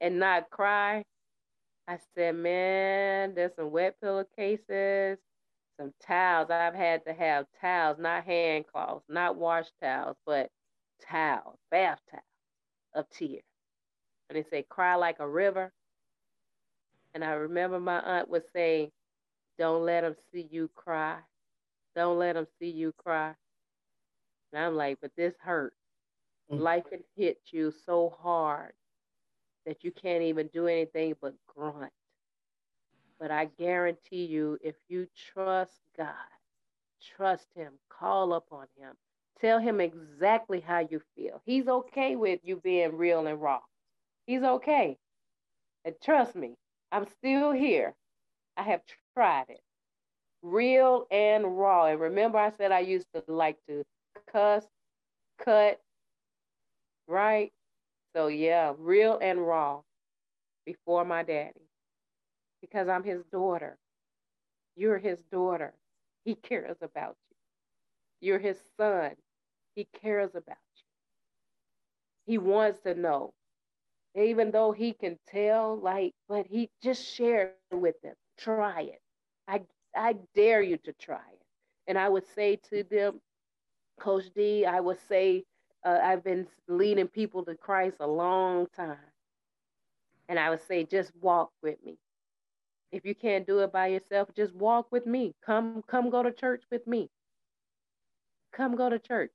[0.00, 1.02] and not cry.
[1.88, 5.18] I said, man, there's some wet pillowcases,
[5.78, 6.50] some towels.
[6.50, 10.50] I've had to have towels, not hand cloths, not wash towels, but
[11.08, 12.24] towels, bath towels
[12.94, 13.42] of tears.
[14.28, 15.72] And they say, cry like a river.
[17.14, 18.90] And I remember my aunt would say,
[19.58, 21.18] don't let them see you cry.
[21.94, 23.32] Don't let them see you cry.
[24.52, 25.76] And I'm like, but this hurts.
[26.50, 26.62] Mm-hmm.
[26.62, 28.72] Life can hit you so hard
[29.66, 31.92] that you can't even do anything but grunt.
[33.18, 36.14] But I guarantee you, if you trust God,
[37.16, 38.94] trust Him, call upon Him,
[39.40, 41.42] tell Him exactly how you feel.
[41.44, 43.60] He's okay with you being real and raw.
[44.26, 44.98] He's okay.
[45.84, 46.54] And trust me,
[46.92, 47.94] I'm still here.
[48.56, 48.82] I have
[49.14, 49.60] tried it.
[50.42, 51.86] Real and raw.
[51.86, 53.84] And remember, I said I used to like to
[54.32, 54.64] cuss,
[55.38, 55.80] cut,
[57.08, 57.52] right?
[58.16, 59.84] So yeah, real and raw
[60.66, 61.68] before my daddy.
[62.60, 63.78] Because I'm his daughter.
[64.76, 65.74] You're his daughter.
[66.24, 67.36] He cares about you.
[68.28, 69.16] You're his son.
[69.74, 70.84] He cares about you.
[72.26, 73.34] He wants to know.
[74.14, 77.88] Even though he can tell, like, but he just share with them.
[78.38, 78.52] Try
[78.82, 79.00] it.
[79.48, 79.62] I
[79.94, 81.42] I dare you to try it.
[81.86, 83.20] And I would say to them,
[83.98, 85.44] Coach D, I would say
[85.86, 88.98] uh, I've been leading people to Christ a long time.
[90.28, 91.98] And I would say, just walk with me.
[92.92, 95.34] If you can't do it by yourself, just walk with me.
[95.46, 97.10] Come, come go to church with me.
[98.52, 99.32] Come go to church.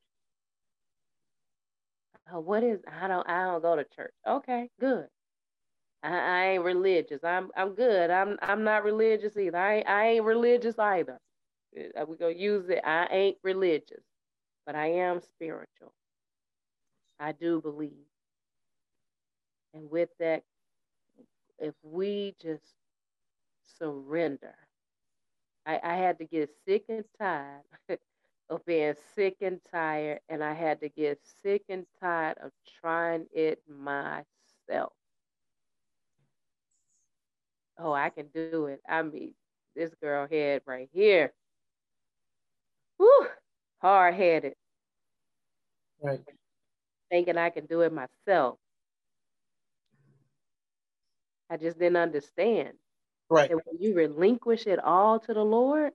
[2.33, 4.13] Oh, what is I don't I don't go to church.
[4.27, 5.07] Okay, good.
[6.03, 7.23] I, I ain't religious.
[7.23, 8.11] I'm I'm good.
[8.11, 9.57] I'm I'm not religious either.
[9.57, 11.19] I ain't, I ain't religious either.
[11.99, 12.81] Uh, we gonna use it.
[12.85, 14.03] I ain't religious,
[14.65, 15.93] but I am spiritual.
[17.21, 18.07] I do believe.
[19.73, 20.43] And with that,
[21.59, 22.75] if we just
[23.65, 24.55] surrender,
[25.65, 27.63] I, I had to get sick and tired
[28.49, 33.27] of being sick and tired, and I had to get sick and tired of trying
[33.31, 34.93] it myself.
[37.77, 38.81] Oh, I can do it.
[38.87, 39.33] I mean,
[39.75, 41.33] this girl head right here.
[42.97, 43.27] Whew,
[43.81, 44.55] hard headed.
[46.01, 46.21] Right.
[47.11, 48.57] Thinking I can do it myself.
[51.49, 52.69] I just didn't understand.
[53.29, 53.51] Right.
[53.51, 55.91] And when you relinquish it all to the Lord,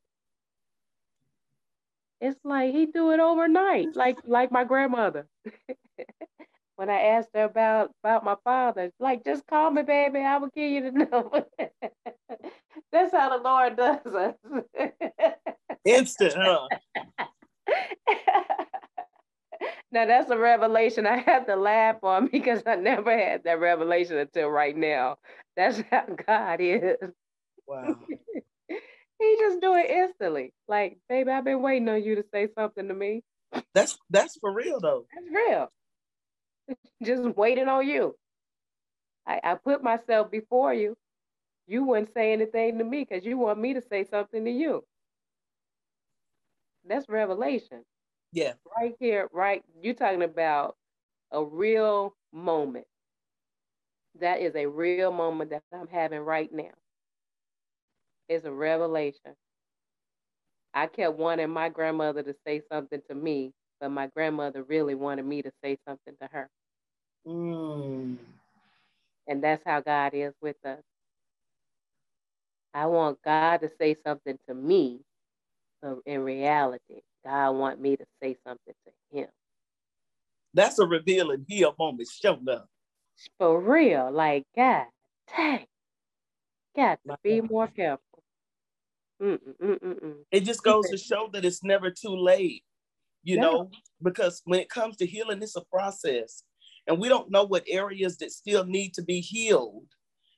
[2.21, 5.27] it's like he do it overnight, like like my grandmother.
[6.77, 10.51] when I asked her about about my father, like just call me, baby, I will
[10.55, 11.45] give you the number.
[12.93, 14.35] That's how the Lord does us.
[15.85, 16.69] Instant, huh?
[19.97, 21.07] Now that's a revelation.
[21.07, 25.17] I have to laugh on because I never had that revelation until right now.
[25.57, 26.99] That's how God is.
[27.67, 27.97] Wow.
[28.69, 30.53] he just do it instantly.
[30.69, 33.23] Like, baby, I've been waiting on you to say something to me.
[33.73, 35.07] That's that's for real though.
[35.15, 35.73] That's real.
[37.03, 38.15] just waiting on you.
[39.27, 40.95] I, I put myself before you.
[41.67, 44.85] You wouldn't say anything to me because you want me to say something to you.
[46.87, 47.83] That's revelation.
[48.37, 48.53] Yeah.
[48.77, 49.65] Right here, right.
[49.81, 50.77] You're talking about
[51.33, 52.85] a real moment.
[54.21, 56.75] That is a real moment that I'm having right now.
[58.29, 59.35] It's a revelation.
[60.75, 65.25] I kept wanting my grandmother to say something to me, but my grandmother really wanted
[65.25, 66.51] me to say something to her.
[67.27, 68.19] Mm.
[69.29, 70.83] And that's how God is with us.
[72.75, 75.01] I want God to say something to me,
[76.05, 79.29] in reality, God want me to say something to him.
[80.55, 82.69] That's a revealing heal moment showing up.
[83.39, 84.87] For real, like God,
[85.37, 85.67] dang,
[86.77, 88.23] got to be more careful.
[89.23, 90.17] Mm-mm-mm-mm.
[90.31, 92.63] It just goes to show that it's never too late,
[93.23, 93.51] you no.
[93.51, 93.71] know,
[94.03, 96.43] because when it comes to healing, it's a process.
[96.87, 99.87] And we don't know what areas that still need to be healed,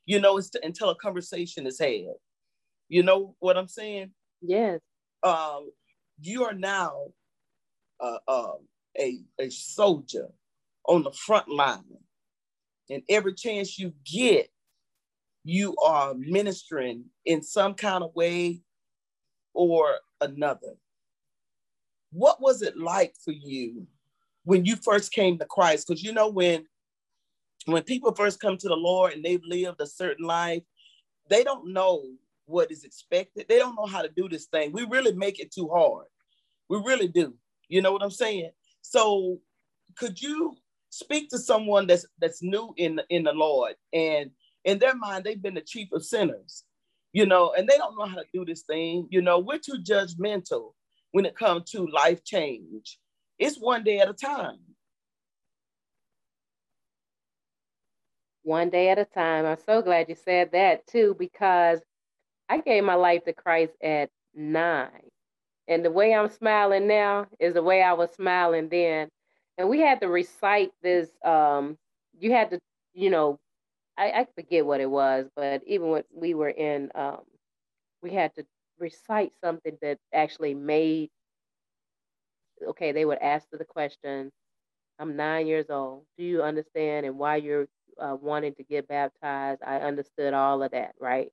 [0.07, 2.15] you know, to, until a conversation is had.
[2.89, 4.13] You know what I'm saying?
[4.41, 4.81] Yes.
[5.23, 5.71] Um,
[6.21, 7.09] you are now
[8.01, 8.53] uh, uh,
[8.99, 10.29] a, a soldier
[10.87, 11.85] on the front line.
[12.91, 14.49] And every chance you get,
[15.45, 18.61] you are ministering in some kind of way
[19.55, 20.75] or another.
[22.11, 23.87] What was it like for you
[24.45, 25.87] when you first came to Christ?
[25.87, 26.67] Because you know, when
[27.67, 30.63] when people first come to the Lord and they've lived a certain life,
[31.29, 32.03] they don't know
[32.49, 33.47] what is expected.
[33.49, 34.73] They don't know how to do this thing.
[34.73, 36.07] We really make it too hard.
[36.69, 37.35] We really do.
[37.69, 38.51] You know what I'm saying?
[38.83, 39.39] So
[39.97, 40.57] could you
[40.91, 44.31] speak to someone that's that's new in in the Lord and
[44.65, 46.65] in their mind they've been the chief of sinners,
[47.13, 49.07] you know, and they don't know how to do this thing.
[49.11, 50.73] You know, we're too judgmental
[51.13, 52.99] when it comes to life change.
[53.39, 54.59] It's one day at a time.
[58.43, 59.45] One day at a time.
[59.45, 61.81] I'm so glad you said that too, because
[62.49, 65.11] I gave my life to Christ at nine.
[65.69, 69.09] And the way I'm smiling now is the way I was smiling then.
[69.59, 71.11] And we had to recite this.
[71.25, 71.77] Um,
[72.19, 72.61] you had to,
[72.95, 73.39] you know,
[73.99, 77.21] I, I forget what it was, but even when we were in, um,
[78.03, 78.47] we had to
[78.79, 81.11] recite something that actually made.
[82.67, 84.31] Okay, they would ask the question.
[84.99, 86.05] I'm nine years old.
[86.17, 87.69] Do you understand and why you're
[88.01, 89.63] uh, wanting to get baptized?
[89.65, 91.31] I understood all of that, right?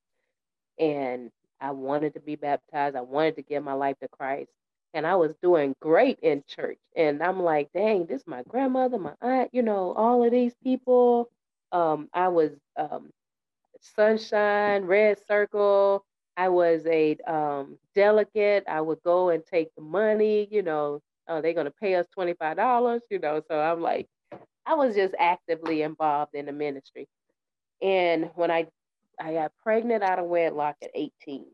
[0.79, 2.95] And I wanted to be baptized.
[2.95, 4.51] I wanted to give my life to Christ.
[4.93, 6.79] And I was doing great in church.
[6.95, 10.55] And I'm like, dang, this is my grandmother, my aunt, you know, all of these
[10.63, 11.29] people.
[11.71, 13.11] Um, I was um,
[13.81, 16.05] Sunshine, Red Circle.
[16.37, 18.65] I was a um, delegate.
[18.67, 22.07] I would go and take the money, you know, oh, they're going to pay us
[22.17, 23.41] $25, you know.
[23.49, 24.07] So I'm like,
[24.65, 27.07] I was just actively involved in the ministry.
[27.81, 28.67] And when I
[29.19, 31.45] I got pregnant out of wedlock at 18.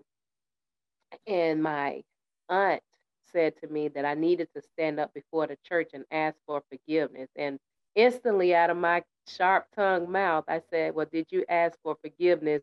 [1.28, 2.04] And my
[2.50, 2.82] aunt
[3.32, 6.64] said to me that I needed to stand up before the church and ask for
[6.70, 7.30] forgiveness.
[7.36, 7.60] And
[7.96, 12.62] instantly, out of my sharp tongued mouth, I said, Well, did you ask for forgiveness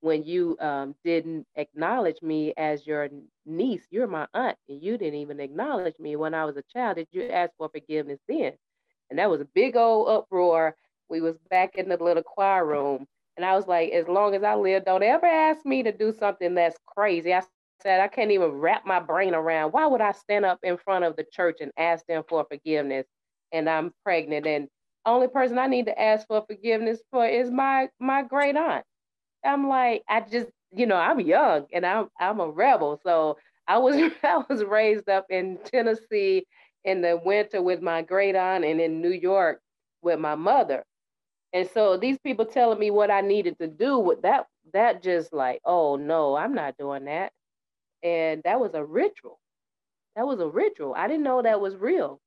[0.00, 3.08] when you um, didn't acknowledge me as your
[3.44, 3.86] niece?
[3.90, 6.96] You're my aunt, and you didn't even acknowledge me when I was a child.
[6.96, 8.52] Did you ask for forgiveness then?
[9.10, 10.74] And that was a big old uproar.
[11.08, 13.06] We was back in the little choir room.
[13.36, 16.12] And I was like, as long as I live, don't ever ask me to do
[16.12, 17.34] something that's crazy.
[17.34, 17.42] I
[17.82, 21.04] said, I can't even wrap my brain around why would I stand up in front
[21.04, 23.06] of the church and ask them for forgiveness?
[23.52, 24.46] And I'm pregnant.
[24.46, 24.68] And
[25.06, 28.84] only person I need to ask for forgiveness for is my my great aunt.
[29.44, 33.00] I'm like, I just, you know, I'm young and I'm I'm a rebel.
[33.04, 36.46] So I was I was raised up in Tennessee
[36.84, 39.60] in the winter with my great aunt and in New York
[40.02, 40.84] with my mother.
[41.56, 45.32] And so these people telling me what I needed to do with that that just
[45.32, 47.32] like, oh no, I'm not doing that.
[48.02, 49.40] And that was a ritual.
[50.16, 50.94] That was a ritual.
[50.96, 52.20] I didn't know that was real.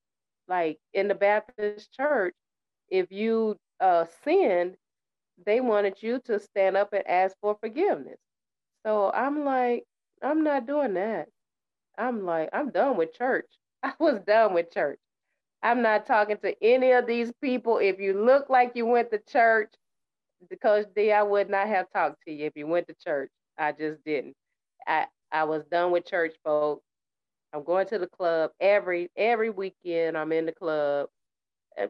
[0.48, 2.34] Like in the Baptist church,
[2.90, 4.78] if you uh, sinned,
[5.46, 8.20] they wanted you to stand up and ask for forgiveness.
[8.86, 9.86] So I'm like,
[10.24, 11.30] I'm not doing that.
[11.98, 13.48] I'm like, I'm done with church.
[13.84, 15.00] I was done with church.
[15.64, 17.78] I'm not talking to any of these people.
[17.80, 19.74] If you look like you went to church,
[20.62, 23.32] Coach D, I would not have talked to you if you went to church.
[23.58, 24.36] I just didn't.
[24.88, 26.84] I I was done with church, folks.
[27.54, 30.18] I'm going to the club every every weekend.
[30.18, 31.10] I'm in the club
[31.78, 31.88] eh,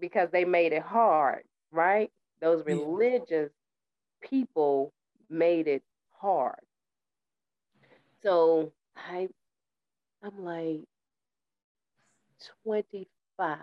[0.00, 1.42] because they made it hard,
[1.72, 2.10] right?
[2.40, 3.50] Those religious
[4.22, 4.92] people
[5.30, 5.82] made it
[6.12, 6.60] hard.
[8.22, 9.28] So I
[10.22, 10.82] I'm like
[12.64, 13.58] 25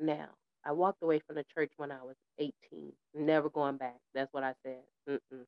[0.00, 0.28] now.
[0.64, 2.52] I walked away from the church when I was 18,
[3.14, 3.96] never going back.
[4.14, 4.80] That's what I said.
[5.08, 5.44] Mm-mm.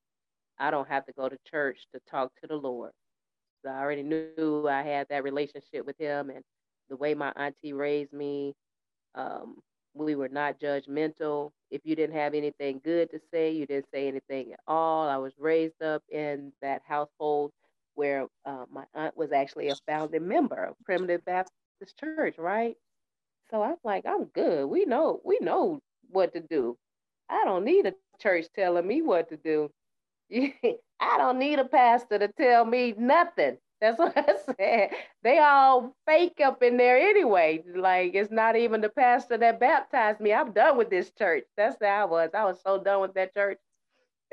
[0.59, 2.93] I don't have to go to church to talk to the Lord.
[3.65, 6.43] So I already knew I had that relationship with Him, and
[6.89, 8.55] the way my auntie raised me,
[9.15, 9.57] um,
[9.95, 11.51] we were not judgmental.
[11.71, 15.09] If you didn't have anything good to say, you didn't say anything at all.
[15.09, 17.53] I was raised up in that household
[17.95, 22.77] where uh, my aunt was actually a founding member of Primitive Baptist This church, right?
[23.51, 24.67] So I'm like, I'm good.
[24.67, 26.77] We know, we know what to do.
[27.31, 29.71] I don't need a church telling me what to do.
[30.33, 33.59] I don't need a pastor to tell me nothing.
[33.81, 34.91] That's what I said.
[35.23, 37.65] They all fake up in there anyway.
[37.75, 40.33] Like it's not even the pastor that baptized me.
[40.33, 41.45] I'm done with this church.
[41.57, 42.31] That's how I was.
[42.35, 43.59] I was so done with that church.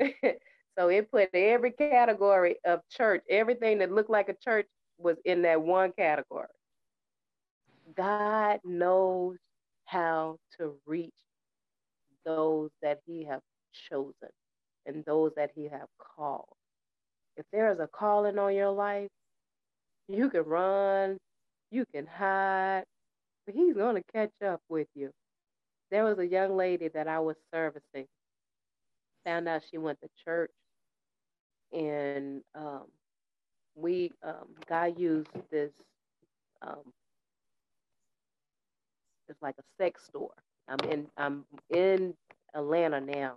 [0.78, 4.66] so it put every category of church, everything that looked like a church
[4.98, 6.48] was in that one category.
[7.96, 9.36] God knows
[9.86, 11.12] how to reach
[12.24, 13.40] those that he have
[13.90, 14.30] chosen
[14.86, 16.56] and those that he have called.
[17.36, 19.08] If there is a calling on your life,
[20.08, 21.18] you can run,
[21.70, 22.84] you can hide,
[23.46, 25.10] but he's going to catch up with you.
[25.90, 28.06] There was a young lady that I was servicing.
[29.24, 30.50] Found out she went to church,
[31.72, 32.84] and um,
[33.74, 35.72] we um, God used this.
[36.62, 36.92] Um,
[39.28, 40.34] it's like a sex store.
[40.68, 42.14] I'm in I'm in
[42.54, 43.34] Atlanta now,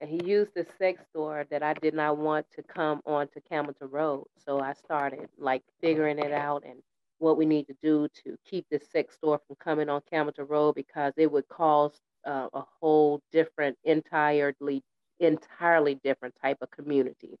[0.00, 3.90] and he used the sex store that I did not want to come onto Campbellton
[3.90, 4.26] Road.
[4.44, 6.82] So I started like figuring it out and
[7.18, 10.74] what we need to do to keep this sex store from coming on Campbellton Road
[10.74, 11.92] because it would cause
[12.26, 14.82] uh, a whole different, entirely,
[15.20, 17.36] entirely different type of community.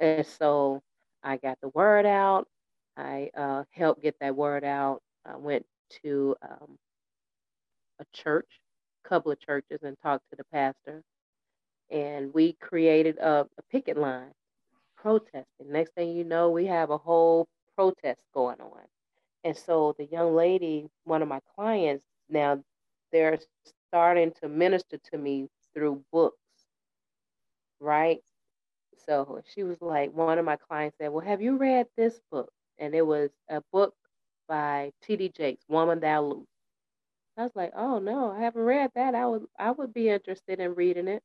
[0.00, 0.82] And so
[1.22, 2.48] I got the word out.
[2.96, 5.00] I uh, helped get that word out.
[5.24, 5.64] I went
[6.02, 6.78] to um,
[8.00, 8.48] a church,
[9.04, 11.02] a couple of churches, and talked to the pastor
[11.90, 14.32] and we created a, a picket line
[14.96, 15.44] protesting.
[15.70, 18.82] Next thing you know, we have a whole protest going on.
[19.44, 22.60] And so the young lady, one of my clients, now
[23.12, 23.38] they're
[23.88, 26.38] starting to minister to me through books,
[27.80, 28.20] right?
[29.06, 32.50] So she was like, one of my clients said, Well, have you read this book?
[32.78, 33.94] And it was a book
[34.48, 35.30] by T.D.
[35.36, 36.46] Jakes, Woman Thou Loose.
[37.38, 39.14] I was like, Oh no, I haven't read that.
[39.14, 41.22] I would I would be interested in reading it.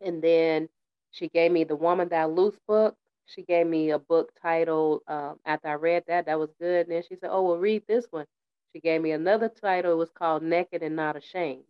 [0.00, 0.68] And then
[1.10, 2.96] she gave me the Woman Thou Loose book.
[3.26, 6.86] She gave me a book titled, um, after I read that, that was good.
[6.86, 8.26] And then she said, Oh, well, read this one.
[8.74, 9.92] She gave me another title.
[9.92, 11.64] It was called Naked and Not Ashamed.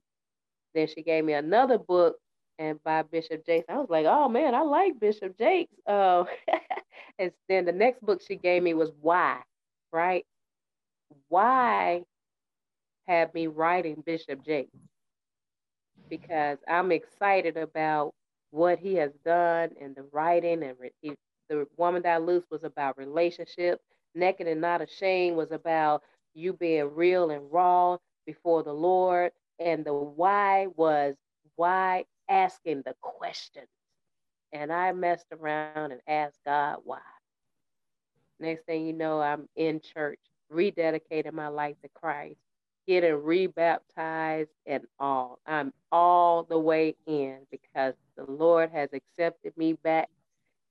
[0.74, 2.16] Then she gave me another book
[2.58, 3.66] and by Bishop Jakes.
[3.68, 5.74] I was like, oh man, I like Bishop Jakes.
[5.86, 6.24] Uh,
[7.18, 9.40] and then the next book she gave me was Why,
[9.92, 10.26] right?
[11.28, 12.04] Why
[13.06, 14.72] had me writing Bishop Jakes?
[16.10, 18.14] Because I'm excited about
[18.50, 21.14] what he has done and the writing and re- he,
[21.48, 23.80] the woman that loose was about relationship
[24.14, 26.02] Naked and Not Ashamed was about
[26.34, 29.32] you being real and raw before the Lord.
[29.58, 31.16] And the why was
[31.56, 33.68] why asking the questions.
[34.52, 37.00] And I messed around and asked God why.
[38.40, 40.20] Next thing you know, I'm in church,
[40.52, 42.38] rededicating my life to Christ,
[42.86, 45.38] getting rebaptized and all.
[45.46, 50.08] I'm all the way in because the Lord has accepted me back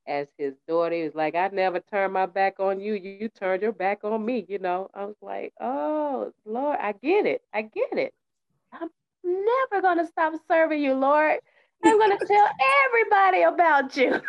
[0.07, 0.95] as his daughter.
[0.95, 2.93] He was like, I never turned my back on you.
[2.95, 4.89] You, you turned your back on me, you know.
[4.93, 7.41] I was like, oh, Lord, I get it.
[7.53, 8.13] I get it.
[8.73, 8.89] I'm
[9.23, 11.39] never going to stop serving you, Lord.
[11.83, 12.49] I'm going to tell
[12.87, 14.21] everybody about you.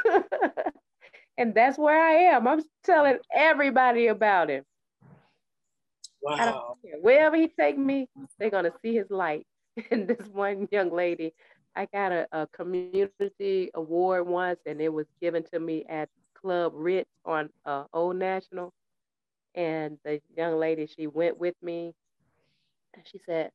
[1.38, 2.48] and that's where I am.
[2.48, 4.64] I'm telling everybody about him.
[6.24, 6.76] Wow.
[7.02, 8.08] Wherever he take me,
[8.38, 9.46] they're to see his light.
[9.92, 11.34] And this one young lady,
[11.76, 16.10] I got a, a community award once, and it was given to me at
[16.40, 18.72] Club Ritz on uh, Old National.
[19.56, 21.94] And the young lady, she went with me,
[22.94, 23.50] and she said,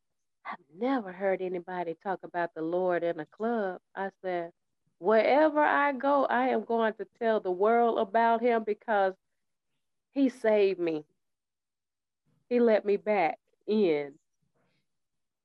[0.45, 4.51] "I've never heard anybody talk about the Lord in a club." I said,
[4.99, 9.13] "Wherever I go, I am going to tell the world about Him because
[10.13, 11.05] He saved me.
[12.50, 13.38] He let me back
[13.68, 14.14] in.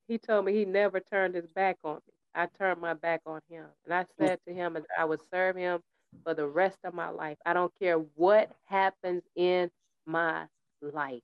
[0.07, 3.41] He told me He never turned His back on me." I turned my back on
[3.49, 3.65] him.
[3.85, 4.07] And I mm.
[4.19, 5.81] said to him, I would serve him
[6.23, 7.37] for the rest of my life.
[7.45, 9.71] I don't care what happens in
[10.05, 10.45] my
[10.81, 11.23] life.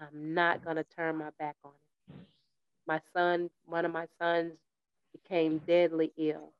[0.00, 2.20] I'm not going to turn my back on him.
[2.86, 4.52] My son, one of my sons,
[5.12, 6.52] became deadly ill.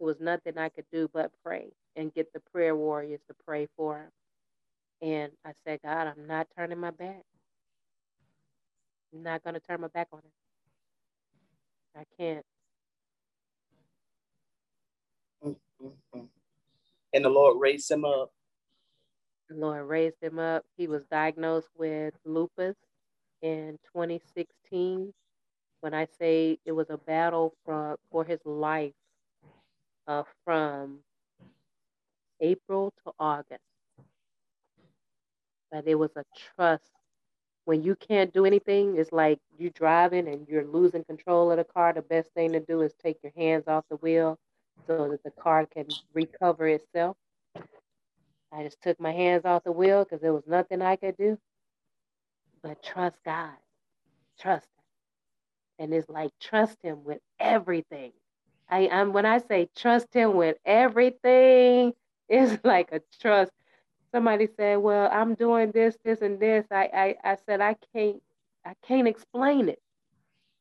[0.00, 3.68] It was nothing I could do but pray and get the prayer warriors to pray
[3.76, 4.10] for him.
[5.02, 7.22] And I said, God, I'm not turning my back.
[9.14, 10.32] I'm not going to turn my back on him.
[11.96, 12.44] I can't.
[17.12, 18.32] And the Lord raised him up.
[19.48, 20.64] The Lord raised him up.
[20.76, 22.74] He was diagnosed with lupus
[23.40, 25.14] in 2016.
[25.80, 28.94] When I say it was a battle for, for his life
[30.08, 31.00] uh, from
[32.40, 33.60] April to August.
[35.70, 36.24] But it was a
[36.56, 36.90] trust.
[37.64, 41.64] When you can't do anything, it's like you're driving and you're losing control of the
[41.64, 41.92] car.
[41.92, 44.38] The best thing to do is take your hands off the wheel
[44.86, 47.16] so that the car can recover itself.
[48.52, 51.38] I just took my hands off the wheel because there was nothing I could do.
[52.62, 53.54] But trust God,
[54.40, 55.86] trust Him.
[55.86, 58.12] And it's like trust Him with everything.
[58.70, 61.94] I, I'm when I say trust Him with everything,
[62.28, 63.52] it's like a trust.
[64.14, 68.22] Somebody said, "Well, I'm doing this, this, and this." I, I, I said, "I can't,
[68.66, 69.80] I can't explain it."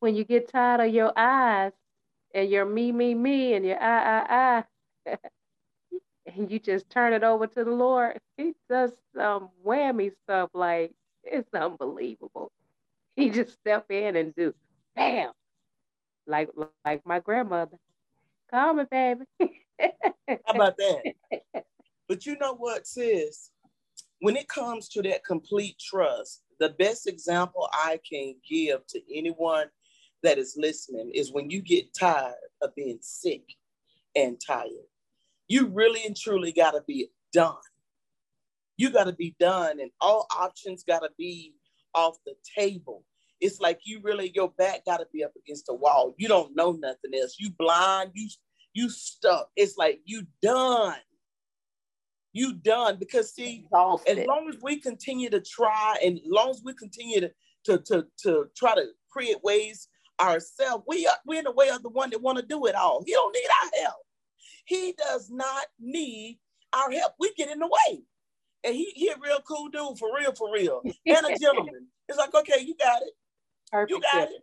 [0.01, 1.73] When you get tired of your eyes,
[2.35, 4.65] and your me, me, me, and your I, I,
[5.11, 5.17] I,
[6.35, 10.93] and you just turn it over to the Lord, He does some whammy stuff like
[11.23, 12.51] it's unbelievable.
[13.15, 14.53] He just step in and do,
[14.95, 15.31] bam,
[16.27, 16.49] like
[16.85, 17.77] like my grandmother.
[18.51, 19.25] Call me, baby.
[20.45, 21.03] How about that?
[22.13, 23.49] But you know what, sis?
[24.19, 29.65] When it comes to that complete trust, the best example I can give to anyone
[30.21, 33.41] that is listening is when you get tired of being sick
[34.15, 34.69] and tired.
[35.47, 37.55] You really and truly got to be done.
[38.77, 41.55] You got to be done, and all options got to be
[41.95, 43.03] off the table.
[43.41, 46.13] It's like you really your back got to be up against the wall.
[46.19, 47.37] You don't know nothing else.
[47.39, 48.11] You blind.
[48.13, 48.29] You
[48.75, 49.49] you stuck.
[49.55, 50.93] It's like you done.
[52.33, 54.19] You done because see, Exhausted.
[54.19, 57.31] as long as we continue to try, and as long as we continue to
[57.65, 59.87] to to, to try to create ways
[60.19, 60.83] ourselves.
[60.87, 63.03] We are we're in the way of the one that want to do it all.
[63.05, 64.01] He don't need our help.
[64.65, 66.39] He does not need
[66.73, 67.13] our help.
[67.19, 68.03] We get in the way.
[68.63, 70.81] And he, he a real cool dude for real, for real.
[71.05, 71.87] And a gentleman.
[72.07, 73.13] It's like, okay, you got it.
[73.71, 73.91] Perfect.
[73.91, 74.41] You got it.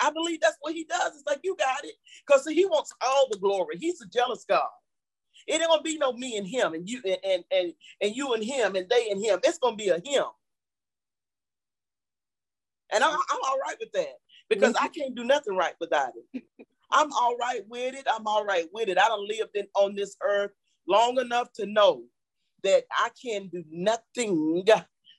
[0.00, 1.14] I believe that's what he does.
[1.14, 1.94] It's like you got it.
[2.26, 3.76] Because he wants all the glory.
[3.80, 4.68] He's a jealous God.
[5.46, 8.32] It ain't gonna be no me and him and you and, and and and you
[8.34, 9.40] and him and they and him.
[9.42, 10.24] It's gonna be a him.
[12.92, 14.18] And I'm, I'm all right with that
[14.50, 16.42] because I can't do nothing right without it.
[16.92, 18.06] I'm all right with it.
[18.06, 18.98] I'm all right with it.
[18.98, 20.50] I don't live in, on this earth
[20.86, 22.02] long enough to know
[22.62, 24.62] that I can do nothing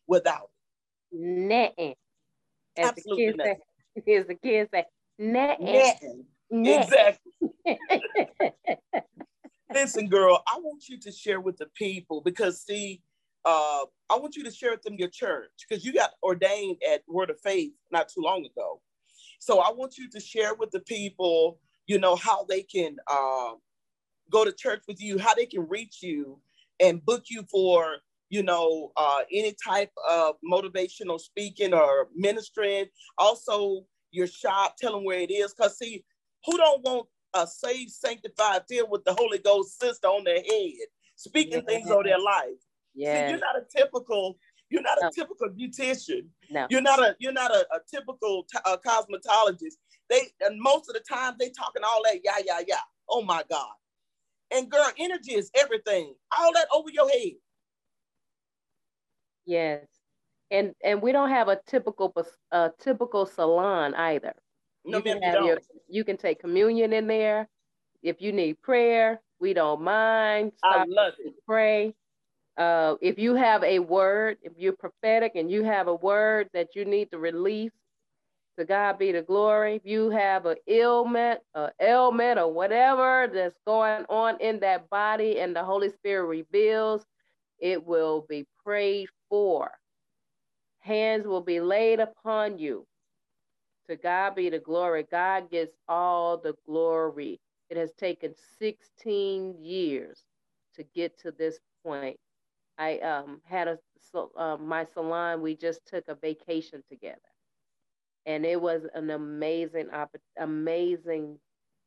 [0.07, 0.49] without
[1.11, 1.19] it.
[1.19, 1.95] Nothing.
[2.77, 3.55] As Absolutely the nothing.
[4.05, 4.85] Say, as the kids say,
[5.17, 6.25] nothing.
[6.51, 7.31] Exactly.
[9.73, 13.01] Listen, girl, I want you to share with the people because see,
[13.43, 17.01] uh, I want you to share with them your church because you got ordained at
[17.07, 18.81] Word of Faith not too long ago.
[19.39, 23.53] So I want you to share with the people, you know, how they can uh,
[24.31, 26.39] go to church with you, how they can reach you
[26.79, 27.97] and book you for,
[28.29, 32.85] you know, uh, any type of motivational speaking or ministering.
[33.17, 35.53] Also, your shop, tell them where it is.
[35.53, 36.05] Because, see,
[36.45, 40.87] who don't want a saved, sanctified, filled with the Holy Ghost sister on their head,
[41.15, 41.61] speaking yeah.
[41.67, 42.59] things of their life?
[42.93, 43.27] Yeah.
[43.27, 44.37] See, you're not a typical
[44.73, 45.09] you're not no.
[45.09, 46.25] a typical beautician.
[46.49, 46.65] No.
[46.69, 49.75] You're not a you're not a, a typical t- a cosmetologist.
[50.09, 52.79] They and most of the time they talking all that yeah yeah yeah.
[53.07, 53.69] Oh my God.
[54.51, 56.15] And girl, energy is everything.
[56.37, 57.33] All that over your head.
[59.45, 59.85] Yes.
[60.49, 62.11] And and we don't have a typical
[62.51, 64.33] a typical salon either.
[64.85, 67.47] No, you can have you, your, you can take communion in there.
[68.01, 70.53] If you need prayer, we don't mind.
[70.57, 71.33] Stop I love it.
[71.45, 71.93] Pray.
[72.57, 76.75] Uh, if you have a word, if you're prophetic and you have a word that
[76.75, 77.71] you need to release,
[78.59, 79.75] to God be the glory.
[79.77, 85.39] If you have an ailment, a ailment, or whatever that's going on in that body,
[85.39, 87.03] and the Holy Spirit reveals,
[87.59, 89.71] it will be prayed for.
[90.81, 92.85] Hands will be laid upon you.
[93.89, 95.05] To God be the glory.
[95.11, 97.39] God gets all the glory.
[97.69, 100.23] It has taken 16 years
[100.75, 102.17] to get to this point.
[102.77, 103.77] I um, had a
[104.11, 105.41] so, uh, my salon.
[105.41, 107.19] We just took a vacation together,
[108.25, 109.89] and it was an amazing,
[110.39, 111.39] amazing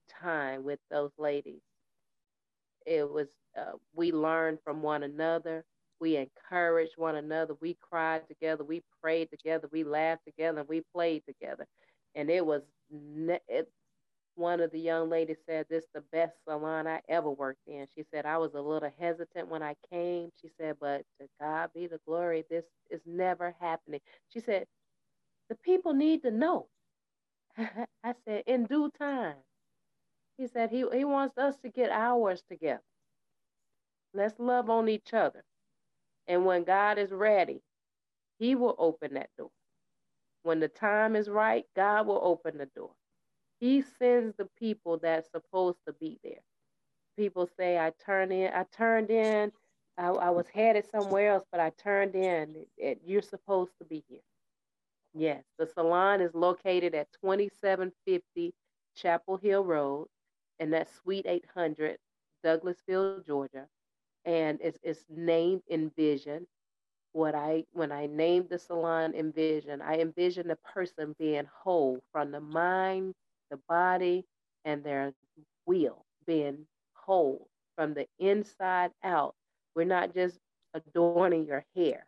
[0.08, 1.62] time with those ladies.
[2.86, 3.28] It was
[3.58, 5.64] uh, we learned from one another.
[6.00, 7.54] We encouraged one another.
[7.60, 8.64] We cried together.
[8.64, 9.68] We prayed together.
[9.72, 10.64] We laughed together.
[10.68, 11.66] We played together,
[12.16, 12.62] and it was
[12.92, 13.70] ne- it,
[14.36, 17.86] one of the young ladies said, This is the best salon I ever worked in.
[17.96, 20.30] She said, I was a little hesitant when I came.
[20.42, 24.00] She said, But to God be the glory, this is never happening.
[24.32, 24.66] She said,
[25.50, 26.68] The people need to know.
[27.58, 29.36] I said, In due time.
[30.38, 32.82] He said, he, he wants us to get ours together.
[34.14, 35.44] Let's love on each other.
[36.28, 37.62] And when God is ready,
[38.38, 39.50] He will open that door.
[40.46, 42.92] When the time is right, God will open the door.
[43.58, 46.42] He sends the people that's supposed to be there.
[47.16, 49.50] People say, I turned in, I turned in,
[49.98, 52.54] I, I was headed somewhere else, but I turned in.
[52.54, 54.20] It, it, you're supposed to be here.
[55.14, 58.54] Yes, the salon is located at 2750
[58.96, 60.06] Chapel Hill Road,
[60.60, 61.98] and that's Suite 800,
[62.44, 63.66] Douglasville, Georgia.
[64.24, 66.46] And it's, it's named Envision.
[67.16, 72.32] What I when I named the salon Envision, I envision the person being whole from
[72.32, 73.14] the mind
[73.50, 74.26] the body
[74.64, 75.14] and their
[75.66, 79.34] will being whole from the inside out.
[79.76, 80.38] We're not just
[80.74, 82.06] adorning your hair,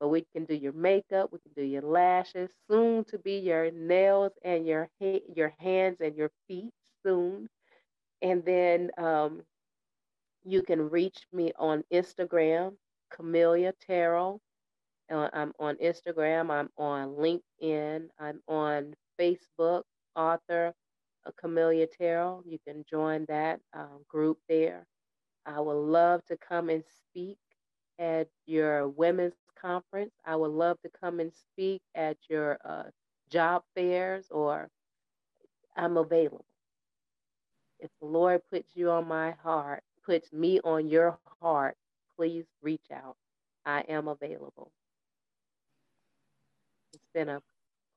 [0.00, 3.70] but we can do your makeup, we can do your lashes, soon to be your
[3.70, 6.72] nails and your ha- your hands and your feet
[7.04, 7.48] soon.
[8.22, 9.44] And then um,
[10.44, 12.76] you can reach me on Instagram,
[13.10, 14.40] Camellia Terrell.
[15.12, 16.50] Uh, I'm on Instagram.
[16.50, 18.08] I'm on LinkedIn.
[18.18, 19.82] I'm on Facebook,
[20.16, 20.74] author
[21.26, 22.42] uh, Camellia Terrell.
[22.46, 24.86] You can join that um, group there.
[25.46, 27.38] I would love to come and speak
[27.98, 30.12] at your women's conference.
[30.24, 32.84] I would love to come and speak at your uh,
[33.30, 34.68] job fairs, or
[35.76, 36.44] I'm available.
[37.80, 41.76] If the Lord puts you on my heart, puts me on your heart,
[42.16, 43.16] please reach out.
[43.66, 44.72] I am available.
[47.16, 47.40] It's been a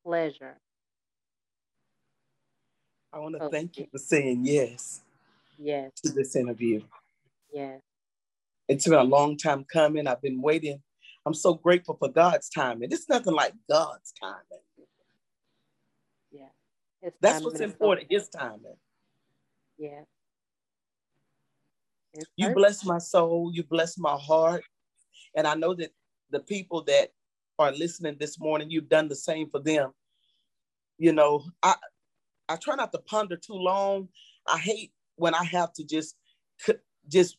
[0.05, 0.55] pleasure
[3.11, 5.01] I want to oh, thank you for saying yes.
[5.57, 5.91] Yes.
[6.05, 6.83] To this interview.
[7.51, 7.81] Yes.
[8.69, 10.07] It's been a long time coming.
[10.07, 10.81] I've been waiting.
[11.25, 12.93] I'm so grateful for God's timing.
[12.93, 14.63] It's nothing like God's timing.
[16.31, 16.45] Yeah.
[17.01, 18.77] His That's what's important, so his timing.
[19.77, 20.01] Yeah.
[22.37, 24.63] you bless my soul, you bless my heart.
[25.35, 25.91] And I know that
[26.29, 27.09] the people that
[27.59, 29.91] are listening this morning, you've done the same for them.
[30.97, 31.75] You know, I
[32.47, 34.07] I try not to ponder too long.
[34.47, 36.15] I hate when I have to just
[37.07, 37.37] just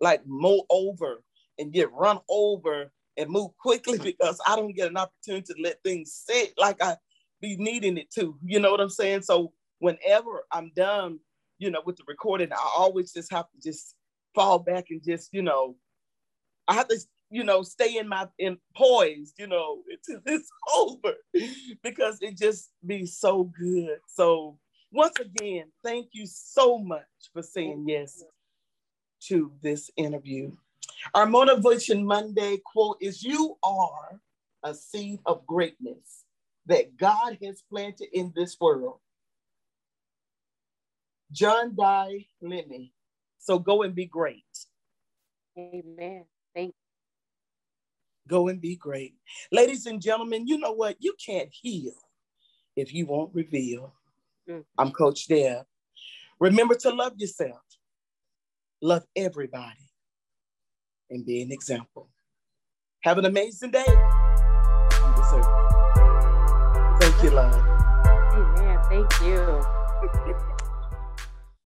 [0.00, 1.22] like mow over
[1.58, 5.82] and get run over and move quickly because I don't get an opportunity to let
[5.82, 6.96] things sit like I
[7.40, 8.36] be needing it to.
[8.44, 9.22] You know what I'm saying?
[9.22, 11.20] So whenever I'm done,
[11.58, 13.94] you know, with the recording, I always just have to just
[14.34, 15.76] fall back and just, you know,
[16.66, 16.98] I have to
[17.30, 21.14] you know, stay in my in poised, you know, until it's over
[21.82, 23.98] because it just be so good.
[24.06, 24.58] So
[24.92, 27.02] once again, thank you so much
[27.32, 28.24] for saying yes
[29.24, 30.52] to this interview.
[31.14, 34.20] Our Motivation Monday quote is You are
[34.62, 36.24] a seed of greatness
[36.66, 38.98] that God has planted in this world.
[41.30, 42.90] John Di Lemme.
[43.38, 44.44] So go and be great.
[45.58, 46.24] Amen.
[46.54, 46.74] Thank
[48.28, 49.14] Go and be great.
[49.50, 50.96] Ladies and gentlemen, you know what?
[51.00, 51.94] You can't heal
[52.76, 53.94] if you won't reveal.
[54.48, 54.64] Mm.
[54.76, 55.64] I'm Coach Deb.
[56.38, 57.62] Remember to love yourself,
[58.82, 59.90] love everybody,
[61.10, 62.10] and be an example.
[63.02, 63.84] Have an amazing day.
[63.88, 67.00] You deserve it.
[67.00, 67.54] Thank you, love.
[68.34, 68.78] Amen.
[68.88, 70.44] Thank you.